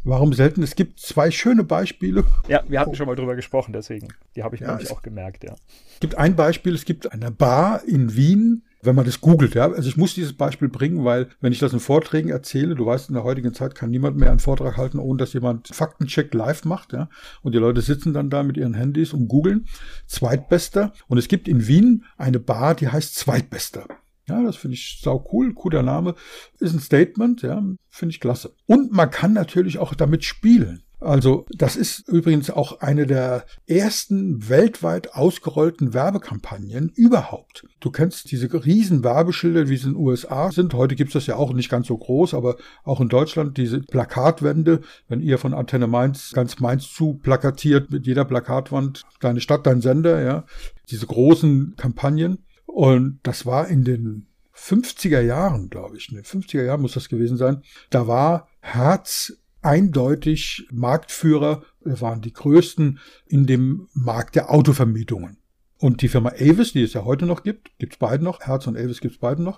Warum 0.05 0.35
selten? 0.35 0.63
Es 0.63 0.77
gibt 0.77 1.01
zwei 1.01 1.31
schöne 1.31 1.65
Beispiele. 1.65 2.25
Ja, 2.49 2.63
wir 2.69 2.79
hatten 2.79 2.95
schon 2.95 3.07
mal 3.07 3.17
drüber 3.17 3.35
gesprochen, 3.35 3.73
deswegen. 3.73 4.09
Die 4.37 4.43
habe 4.43 4.57
ich 4.57 4.61
ja, 4.61 4.69
nämlich 4.69 4.91
auch 4.91 5.01
gemerkt, 5.01 5.43
ja. 5.43 5.55
Es 5.95 6.01
gibt 6.01 6.17
ein 6.17 6.37
Beispiel, 6.37 6.75
es 6.75 6.85
gibt 6.85 7.11
eine 7.11 7.31
Bar 7.31 7.83
in 7.87 8.15
Wien, 8.15 8.65
wenn 8.83 8.95
man 8.95 9.07
das 9.07 9.23
googelt, 9.23 9.55
ja. 9.55 9.73
Also 9.73 9.89
ich 9.89 9.97
muss 9.97 10.13
dieses 10.13 10.35
Beispiel 10.35 10.69
bringen, 10.69 11.03
weil 11.03 11.31
wenn 11.41 11.51
ich 11.51 11.61
das 11.61 11.73
in 11.73 11.81
Vorträgen 11.81 12.29
erzähle, 12.29 12.75
du 12.75 12.85
weißt, 12.85 13.09
in 13.09 13.15
der 13.15 13.25
heutigen 13.25 13.55
Zeit 13.55 13.75
kann 13.75 13.89
niemand 13.89 14.19
mehr 14.19 14.31
einen 14.31 14.41
Vortrag 14.41 14.77
halten, 14.77 14.99
ohne 14.99 15.17
dass 15.17 15.33
jemand 15.33 15.69
Faktencheck 15.69 16.35
live 16.35 16.67
macht, 16.67 16.93
ja. 16.93 17.09
Und 17.41 17.55
die 17.55 17.59
Leute 17.59 17.81
sitzen 17.81 18.13
dann 18.13 18.29
da 18.29 18.43
mit 18.43 18.59
ihren 18.59 18.75
Handys 18.75 19.15
und 19.15 19.29
googeln. 19.29 19.65
Zweitbester. 20.07 20.93
Und 21.09 21.17
es 21.17 21.29
gibt 21.29 21.49
in 21.49 21.67
Wien 21.67 22.05
eine 22.19 22.39
Bar, 22.39 22.75
die 22.75 22.89
heißt 22.89 23.15
Zweitbester. 23.15 23.87
Ja, 24.33 24.43
das 24.43 24.57
finde 24.57 24.75
ich 24.75 25.01
sau 25.03 25.29
cool, 25.33 25.53
cooler 25.53 25.83
Name. 25.83 26.15
Ist 26.59 26.73
ein 26.73 26.81
Statement, 26.81 27.43
ja, 27.43 27.63
finde 27.91 28.13
ich 28.13 28.21
klasse. 28.21 28.55
Und 28.67 28.93
man 28.93 29.11
kann 29.11 29.33
natürlich 29.33 29.79
auch 29.79 29.95
damit 29.95 30.25
spielen. 30.25 30.83
Also 31.03 31.47
das 31.51 31.75
ist 31.75 32.09
übrigens 32.09 32.49
auch 32.49 32.81
eine 32.81 33.07
der 33.07 33.45
ersten 33.67 34.49
weltweit 34.49 35.15
ausgerollten 35.15 35.95
Werbekampagnen 35.95 36.91
überhaupt. 36.95 37.67
Du 37.81 37.91
kennst 37.91 38.31
diese 38.31 38.49
riesen 38.65 39.03
Werbeschilder, 39.03 39.69
wie 39.69 39.77
sie 39.77 39.89
in 39.89 39.95
den 39.95 40.03
USA 40.03 40.53
sind. 40.53 40.75
Heute 40.75 40.95
gibt 40.95 41.09
es 41.09 41.15
das 41.15 41.27
ja 41.27 41.37
auch 41.37 41.53
nicht 41.53 41.69
ganz 41.69 41.89
so 41.89 41.99
groß, 41.99 42.35
aber 42.35 42.57
auch 42.85 43.01
in 43.01 43.09
Deutschland 43.09 43.57
diese 43.57 43.81
Plakatwände, 43.81 44.83
wenn 45.09 45.21
ihr 45.21 45.39
von 45.39 45.55
Antenne 45.55 45.89
Mainz 45.89 46.33
ganz 46.33 46.61
Mainz 46.61 46.93
zu 46.93 47.15
plakatiert 47.15 47.91
mit 47.91 48.07
jeder 48.07 48.25
Plakatwand, 48.25 49.03
deine 49.21 49.41
Stadt, 49.41 49.67
dein 49.67 49.81
Sender, 49.81 50.23
ja, 50.23 50.45
diese 50.89 51.07
großen 51.07 51.75
Kampagnen. 51.77 52.45
Und 52.73 53.21
das 53.23 53.45
war 53.45 53.69
in 53.69 53.85
den 53.85 54.29
50er 54.57 55.21
Jahren, 55.21 55.69
glaube 55.69 55.99
ich, 55.99 56.09
in 56.09 56.15
den 56.15 56.25
50er 56.25 56.65
Jahren 56.65 56.81
muss 56.81 56.95
das 56.95 57.11
gewesen 57.11 57.37
sein. 57.37 57.63
Da 57.91 58.07
war 58.07 58.49
Herz 58.61 59.35
eindeutig 59.61 60.67
Marktführer, 60.73 61.65
wir 61.85 62.01
waren 62.01 62.23
die 62.23 62.33
größten 62.33 62.99
in 63.27 63.47
dem 63.47 63.89
Markt 63.93 64.37
der 64.37 64.51
Autovermietungen. 64.51 65.37
Und 65.77 66.01
die 66.01 66.09
Firma 66.09 66.31
Avis, 66.31 66.73
die 66.73 66.83
es 66.83 66.95
ja 66.95 67.05
heute 67.05 67.27
noch 67.27 67.43
gibt, 67.43 67.79
gibt 67.79 67.93
es 67.93 67.99
beide 67.99 68.25
noch, 68.25 68.41
Herz 68.41 68.67
und 68.67 68.79
Avis 68.79 69.03
gibt 69.03 69.17
es 69.17 69.21
beide 69.21 69.43
noch, 69.43 69.57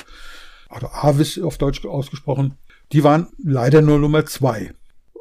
oder 0.69 1.05
Avis 1.05 1.39
auf 1.39 1.57
Deutsch 1.57 1.85
ausgesprochen, 1.87 2.59
die 2.91 3.05
waren 3.05 3.29
leider 3.39 3.81
nur 3.81 4.01
Nummer 4.01 4.27
zwei. 4.27 4.75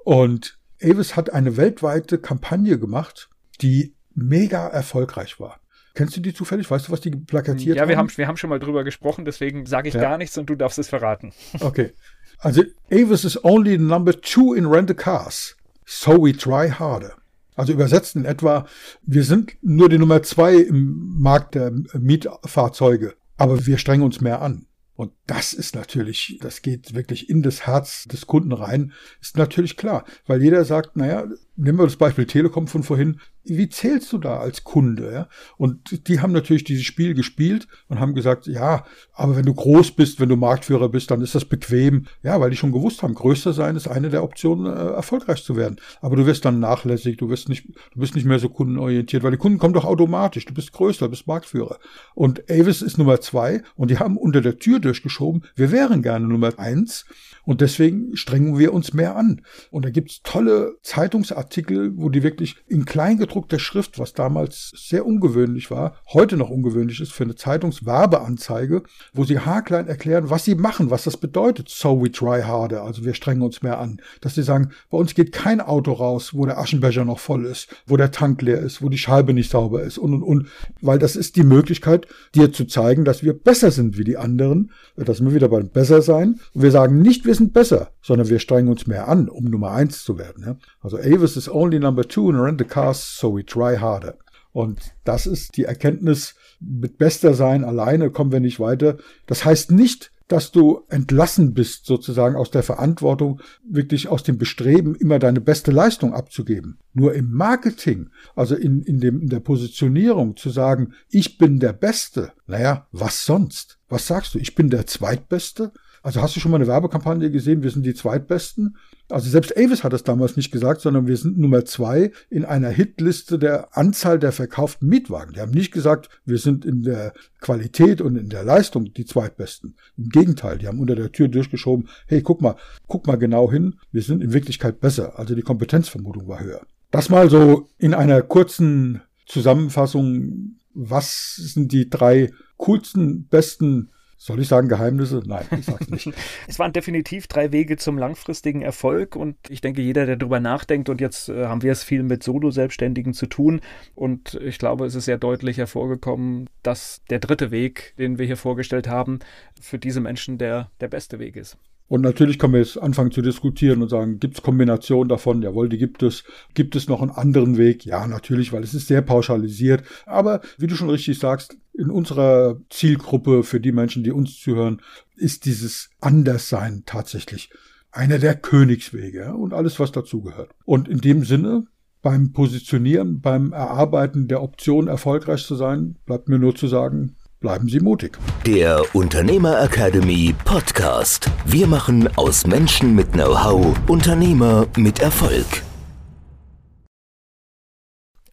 Und 0.03 0.57
Avis 0.81 1.15
hat 1.15 1.31
eine 1.31 1.57
weltweite 1.57 2.17
Kampagne 2.17 2.79
gemacht, 2.79 3.29
die 3.61 3.93
mega 4.15 4.67
erfolgreich 4.67 5.39
war. 5.39 5.59
Kennst 5.95 6.17
du 6.17 6.21
die 6.21 6.33
zufällig? 6.33 6.69
Weißt 6.69 6.87
du, 6.87 6.91
was 6.91 7.01
die 7.01 7.11
plakatiert 7.11 7.77
haben? 7.77 7.83
Ja, 7.83 7.89
wir 7.89 7.97
haben, 7.97 8.09
wir 8.15 8.27
haben 8.27 8.37
schon 8.37 8.49
mal 8.49 8.59
drüber 8.59 8.83
gesprochen, 8.83 9.25
deswegen 9.25 9.65
sage 9.65 9.89
ich 9.89 9.93
ja. 9.93 10.01
gar 10.01 10.17
nichts 10.17 10.37
und 10.37 10.49
du 10.49 10.55
darfst 10.55 10.79
es 10.79 10.89
verraten. 10.89 11.33
Okay. 11.59 11.91
Also, 12.39 12.63
Avis 12.91 13.23
is 13.23 13.41
only 13.45 13.77
number 13.77 14.19
two 14.19 14.53
in 14.53 14.65
rental 14.65 14.95
cars. 14.95 15.55
So 15.85 16.21
we 16.21 16.33
try 16.33 16.69
harder. 16.69 17.13
Also 17.55 17.71
übersetzt 17.71 18.15
in 18.15 18.25
etwa, 18.25 18.65
wir 19.03 19.23
sind 19.23 19.53
nur 19.61 19.87
die 19.87 19.99
Nummer 19.99 20.23
zwei 20.23 20.55
im 20.55 21.15
Markt 21.19 21.55
der 21.55 21.71
Mietfahrzeuge, 21.93 23.13
aber 23.37 23.65
wir 23.65 23.77
strengen 23.77 24.03
uns 24.03 24.21
mehr 24.21 24.41
an. 24.41 24.65
Und 24.95 25.11
das 25.25 25.53
ist 25.53 25.75
natürlich, 25.75 26.37
das 26.41 26.61
geht 26.61 26.93
wirklich 26.93 27.29
in 27.29 27.41
das 27.41 27.65
Herz 27.65 28.05
des 28.05 28.27
Kunden 28.27 28.51
rein, 28.51 28.93
ist 29.21 29.37
natürlich 29.37 29.75
klar, 29.75 30.05
weil 30.27 30.41
jeder 30.41 30.65
sagt, 30.65 30.95
naja, 30.95 31.25
nehmen 31.55 31.77
wir 31.77 31.85
das 31.85 31.97
Beispiel 31.97 32.25
Telekom 32.25 32.67
von 32.67 32.83
vorhin, 32.83 33.19
wie 33.43 33.69
zählst 33.69 34.11
du 34.13 34.17
da 34.17 34.37
als 34.37 34.63
Kunde? 34.63 35.11
Ja? 35.11 35.27
Und 35.57 36.07
die 36.07 36.21
haben 36.21 36.31
natürlich 36.31 36.63
dieses 36.63 36.85
Spiel 36.85 37.13
gespielt 37.13 37.67
und 37.89 37.99
haben 37.99 38.15
gesagt, 38.15 38.47
ja, 38.47 38.85
aber 39.13 39.35
wenn 39.35 39.45
du 39.45 39.53
groß 39.53 39.91
bist, 39.91 40.19
wenn 40.19 40.29
du 40.29 40.35
Marktführer 40.35 40.89
bist, 40.89 41.11
dann 41.11 41.21
ist 41.21 41.35
das 41.35 41.45
bequem. 41.45 42.07
Ja, 42.23 42.39
weil 42.39 42.49
die 42.49 42.55
schon 42.55 42.71
gewusst 42.71 43.03
haben, 43.03 43.13
größer 43.13 43.53
sein 43.53 43.75
ist 43.75 43.87
eine 43.87 44.09
der 44.09 44.23
Optionen, 44.23 44.65
äh, 44.65 44.93
erfolgreich 44.93 45.43
zu 45.43 45.55
werden. 45.55 45.79
Aber 46.01 46.15
du 46.15 46.25
wirst 46.25 46.45
dann 46.45 46.59
nachlässig, 46.59 47.17
du 47.17 47.29
wirst 47.29 47.49
nicht, 47.49 47.67
du 47.67 47.99
bist 47.99 48.15
nicht 48.15 48.25
mehr 48.25 48.39
so 48.39 48.49
kundenorientiert, 48.49 49.23
weil 49.23 49.31
die 49.31 49.37
Kunden 49.37 49.59
kommen 49.59 49.73
doch 49.73 49.85
automatisch. 49.85 50.45
Du 50.45 50.53
bist 50.53 50.71
größer, 50.71 51.05
du 51.05 51.11
bist 51.11 51.27
Marktführer. 51.27 51.77
Und 52.15 52.49
Avis 52.49 52.81
ist 52.81 52.97
Nummer 52.97 53.19
zwei 53.21 53.61
und 53.75 53.91
die 53.91 53.99
haben 53.99 54.17
unter 54.17 54.41
der 54.41 54.57
Tür 54.57 54.79
durchgeschoben, 54.79 55.43
wir 55.55 55.71
wären 55.71 56.01
gerne 56.01 56.27
Nummer 56.27 56.57
eins. 56.57 57.05
Und 57.45 57.61
deswegen 57.61 58.15
strengen 58.15 58.57
wir 58.57 58.73
uns 58.73 58.93
mehr 58.93 59.15
an. 59.15 59.41
Und 59.69 59.85
da 59.85 59.89
gibt's 59.89 60.21
tolle 60.23 60.77
Zeitungsartikel, 60.81 61.91
wo 61.95 62.09
die 62.09 62.23
wirklich 62.23 62.55
in 62.67 62.85
kleingedruckter 62.85 63.59
Schrift, 63.59 63.99
was 63.99 64.13
damals 64.13 64.71
sehr 64.75 65.05
ungewöhnlich 65.05 65.69
war, 65.69 65.97
heute 66.13 66.37
noch 66.37 66.49
ungewöhnlich 66.49 67.01
ist 67.01 67.11
für 67.11 67.23
eine 67.23 67.35
Zeitungswerbeanzeige, 67.35 68.83
wo 69.13 69.25
sie 69.25 69.39
haarklein 69.39 69.87
erklären, 69.87 70.29
was 70.29 70.45
sie 70.45 70.55
machen, 70.55 70.89
was 70.89 71.03
das 71.03 71.17
bedeutet. 71.17 71.67
So 71.69 72.01
we 72.01 72.11
try 72.11 72.41
harder. 72.41 72.83
Also 72.83 73.03
wir 73.03 73.13
strengen 73.13 73.41
uns 73.41 73.61
mehr 73.61 73.79
an. 73.79 74.01
Dass 74.21 74.35
sie 74.35 74.43
sagen, 74.43 74.71
bei 74.89 74.97
uns 74.97 75.13
geht 75.13 75.33
kein 75.33 75.59
Auto 75.59 75.91
raus, 75.91 76.33
wo 76.33 76.45
der 76.45 76.57
Aschenbecher 76.57 77.03
noch 77.03 77.19
voll 77.19 77.45
ist, 77.45 77.67
wo 77.85 77.97
der 77.97 78.11
Tank 78.11 78.41
leer 78.41 78.59
ist, 78.59 78.81
wo 78.81 78.89
die 78.89 78.97
Scheibe 78.97 79.33
nicht 79.33 79.51
sauber 79.51 79.83
ist 79.83 79.97
und 79.97 80.13
und 80.13 80.23
und. 80.23 80.47
Weil 80.81 80.99
das 80.99 81.15
ist 81.15 81.35
die 81.35 81.43
Möglichkeit, 81.43 82.07
dir 82.35 82.53
zu 82.53 82.65
zeigen, 82.65 83.03
dass 83.03 83.23
wir 83.23 83.33
besser 83.33 83.71
sind 83.71 83.97
wie 83.97 84.05
die 84.05 84.17
anderen. 84.17 84.71
Dass 84.95 85.21
wir 85.23 85.33
wieder 85.33 85.49
beim 85.49 85.69
Besser 85.69 86.01
sein. 86.01 86.39
Und 86.53 86.61
wir 86.61 86.71
sagen 86.71 87.01
nicht, 87.01 87.25
wir 87.25 87.32
wir 87.33 87.37
sind 87.37 87.53
besser, 87.53 87.89
sondern 88.03 88.29
wir 88.29 88.37
strengen 88.37 88.69
uns 88.69 88.85
mehr 88.85 89.07
an, 89.07 89.27
um 89.27 89.45
Nummer 89.45 89.71
eins 89.71 90.03
zu 90.03 90.19
werden. 90.19 90.43
Ja? 90.45 90.55
Also 90.81 90.97
Avis 90.97 91.35
is 91.35 91.49
only 91.49 91.79
number 91.79 92.07
two 92.07 92.29
in 92.29 92.35
rent 92.35 92.61
a 92.61 92.63
cars, 92.63 93.17
so 93.17 93.35
we 93.35 93.43
try 93.43 93.75
harder. 93.75 94.19
Und 94.51 94.93
das 95.03 95.25
ist 95.25 95.57
die 95.57 95.63
Erkenntnis, 95.63 96.35
mit 96.59 96.99
bester 96.99 97.33
sein 97.33 97.63
alleine 97.63 98.11
kommen 98.11 98.31
wir 98.31 98.39
nicht 98.39 98.59
weiter. 98.59 98.97
Das 99.25 99.45
heißt 99.45 99.71
nicht, 99.71 100.11
dass 100.27 100.51
du 100.51 100.83
entlassen 100.89 101.55
bist, 101.55 101.87
sozusagen 101.87 102.35
aus 102.35 102.51
der 102.51 102.61
Verantwortung, 102.61 103.41
wirklich 103.67 104.09
aus 104.09 104.21
dem 104.21 104.37
Bestreben, 104.37 104.93
immer 104.93 105.17
deine 105.17 105.41
beste 105.41 105.71
Leistung 105.71 106.13
abzugeben. 106.13 106.77
Nur 106.93 107.15
im 107.15 107.31
Marketing, 107.31 108.11
also 108.35 108.55
in, 108.55 108.83
in, 108.83 108.99
dem, 108.99 109.21
in 109.21 109.29
der 109.29 109.39
Positionierung 109.39 110.37
zu 110.37 110.51
sagen, 110.51 110.93
ich 111.09 111.39
bin 111.39 111.59
der 111.59 111.73
Beste, 111.73 112.31
naja, 112.45 112.85
was 112.91 113.25
sonst? 113.25 113.79
Was 113.89 114.05
sagst 114.05 114.35
du? 114.35 114.39
Ich 114.39 114.53
bin 114.53 114.69
der 114.69 114.85
Zweitbeste? 114.85 115.71
Also 116.03 116.21
hast 116.21 116.35
du 116.35 116.41
schon 116.41 116.51
mal 116.51 116.57
eine 116.57 116.67
Werbekampagne 116.67 117.31
gesehen, 117.31 117.63
wir 117.63 117.71
sind 117.71 117.85
die 117.85 117.93
Zweitbesten? 117.93 118.75
Also 119.09 119.29
selbst 119.29 119.55
Avis 119.57 119.85
hat 119.85 119.93
das 119.93 120.03
damals 120.03 120.35
nicht 120.35 120.51
gesagt, 120.51 120.81
sondern 120.81 121.07
wir 121.07 121.15
sind 121.15 121.39
Nummer 121.39 121.63
zwei 121.63 122.11
in 122.29 122.43
einer 122.43 122.69
Hitliste 122.69 123.39
der 123.39 123.77
Anzahl 123.77 124.19
der 124.19 124.33
verkauften 124.33 124.89
Mietwagen. 124.89 125.33
Die 125.33 125.39
haben 125.39 125.51
nicht 125.51 125.71
gesagt, 125.71 126.09
wir 126.25 126.39
sind 126.39 126.65
in 126.65 126.83
der 126.83 127.13
Qualität 127.39 128.01
und 128.01 128.17
in 128.17 128.27
der 128.27 128.43
Leistung 128.43 128.93
die 128.93 129.05
Zweitbesten. 129.05 129.77
Im 129.97 130.09
Gegenteil, 130.09 130.57
die 130.57 130.67
haben 130.67 130.79
unter 130.79 130.95
der 130.95 131.13
Tür 131.13 131.29
durchgeschoben, 131.29 131.87
hey, 132.07 132.21
guck 132.21 132.41
mal, 132.41 132.57
guck 132.87 133.07
mal 133.07 133.17
genau 133.17 133.49
hin, 133.49 133.79
wir 133.93 134.01
sind 134.01 134.21
in 134.21 134.33
Wirklichkeit 134.33 134.81
besser. 134.81 135.17
Also 135.17 135.35
die 135.35 135.41
Kompetenzvermutung 135.41 136.27
war 136.27 136.41
höher. 136.41 136.61
Das 136.91 137.09
mal 137.09 137.29
so 137.29 137.69
in 137.77 137.93
einer 137.93 138.21
kurzen 138.23 139.01
Zusammenfassung, 139.25 140.57
was 140.73 141.35
sind 141.37 141.71
die 141.71 141.89
drei 141.89 142.29
coolsten, 142.57 143.27
besten 143.29 143.89
soll 144.25 144.39
ich 144.39 144.47
sagen 144.47 144.69
Geheimnisse? 144.69 145.21
Nein, 145.25 145.45
ich 145.57 145.65
sag's 145.65 145.89
nicht. 145.89 146.09
es 146.47 146.57
waren 146.57 146.71
definitiv 146.71 147.27
drei 147.27 147.51
Wege 147.51 147.75
zum 147.75 147.97
langfristigen 147.97 148.61
Erfolg 148.61 149.17
und 149.17 149.35
ich 149.49 149.59
denke, 149.59 149.81
jeder, 149.81 150.05
der 150.05 150.15
darüber 150.15 150.39
nachdenkt 150.39 150.87
und 150.87 151.01
jetzt 151.01 151.27
äh, 151.27 151.47
haben 151.47 151.61
wir 151.61 151.73
es 151.73 151.83
viel 151.83 152.03
mit 152.03 152.23
Solo-Selbstständigen 152.23 153.13
zu 153.13 153.25
tun 153.25 153.59
und 153.95 154.35
ich 154.35 154.59
glaube, 154.59 154.85
es 154.85 154.95
ist 154.95 155.05
sehr 155.05 155.17
deutlich 155.17 155.57
hervorgekommen, 155.57 156.49
dass 156.61 157.01
der 157.09 157.19
dritte 157.19 157.51
Weg, 157.51 157.95
den 157.97 158.17
wir 158.17 158.25
hier 158.25 158.37
vorgestellt 158.37 158.87
haben, 158.87 159.19
für 159.59 159.77
diese 159.77 159.99
Menschen 159.99 160.37
der, 160.37 160.71
der 160.79 160.87
beste 160.87 161.19
Weg 161.19 161.35
ist. 161.35 161.57
Und 161.87 162.01
natürlich 162.01 162.39
können 162.39 162.53
wir 162.53 162.59
jetzt 162.59 162.81
anfangen 162.81 163.11
zu 163.11 163.21
diskutieren 163.21 163.81
und 163.81 163.89
sagen, 163.89 164.19
gibt 164.19 164.37
es 164.37 164.43
Kombinationen 164.43 165.09
davon? 165.09 165.41
Jawohl, 165.41 165.69
die 165.69 165.77
gibt 165.77 166.01
es. 166.01 166.23
Gibt 166.53 166.75
es 166.75 166.87
noch 166.87 167.01
einen 167.01 167.11
anderen 167.11 167.57
Weg? 167.57 167.85
Ja, 167.85 168.07
natürlich, 168.07 168.51
weil 168.51 168.63
es 168.63 168.73
ist 168.73 168.87
sehr 168.87 169.01
pauschalisiert. 169.01 169.83
Aber 170.05 170.41
wie 170.57 170.67
du 170.67 170.75
schon 170.75 170.89
richtig 170.89 171.19
sagst, 171.19 171.57
in 171.73 171.89
unserer 171.89 172.59
Zielgruppe 172.69 173.43
für 173.43 173.59
die 173.59 173.71
Menschen, 173.71 174.03
die 174.03 174.11
uns 174.11 174.39
zuhören, 174.39 174.81
ist 175.15 175.45
dieses 175.45 175.89
Anderssein 175.99 176.83
tatsächlich 176.85 177.49
einer 177.91 178.17
der 178.17 178.35
Königswege 178.35 179.35
und 179.35 179.53
alles, 179.53 179.79
was 179.79 179.91
dazugehört. 179.91 180.51
Und 180.65 180.87
in 180.87 180.99
dem 180.99 181.23
Sinne, 181.23 181.65
beim 182.01 182.33
Positionieren, 182.33 183.21
beim 183.21 183.53
Erarbeiten 183.53 184.27
der 184.27 184.41
Option 184.41 184.87
erfolgreich 184.87 185.45
zu 185.45 185.55
sein, 185.55 185.97
bleibt 186.05 186.27
mir 186.27 186.39
nur 186.39 186.55
zu 186.55 186.67
sagen, 186.67 187.15
Bleiben 187.43 187.67
Sie 187.67 187.81
mutig. 187.81 188.17
Der 188.45 188.81
Unternehmer 188.95 189.61
Academy 189.61 190.33
Podcast. 190.45 191.29
Wir 191.43 191.67
machen 191.67 192.07
aus 192.15 192.47
Menschen 192.47 192.95
mit 192.95 193.11
Know-how 193.11 193.75
Unternehmer 193.89 194.65
mit 194.77 195.01
Erfolg. 195.01 195.45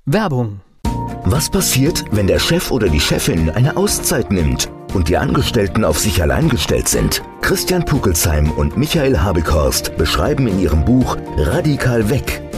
Werbung. 0.07 0.61
Was 1.25 1.51
passiert, 1.51 2.05
wenn 2.13 2.29
der 2.29 2.39
Chef 2.39 2.71
oder 2.71 2.89
die 2.89 3.01
Chefin 3.01 3.51
eine 3.51 3.77
Auszeit 3.77 4.31
nimmt 4.31 4.71
und 4.95 5.09
die 5.09 5.17
Angestellten 5.17 5.85
auf 5.85 5.99
sich 5.99 6.23
allein 6.23 6.49
gestellt 6.49 6.87
sind? 6.87 7.21
Christian 7.41 7.85
Pukelsheim 7.85 8.53
und 8.53 8.77
Michael 8.77 9.19
Habekorst 9.19 9.97
beschreiben 9.97 10.47
in 10.47 10.61
ihrem 10.61 10.85
Buch 10.85 11.17
Radikal 11.37 12.09
weg 12.11 12.43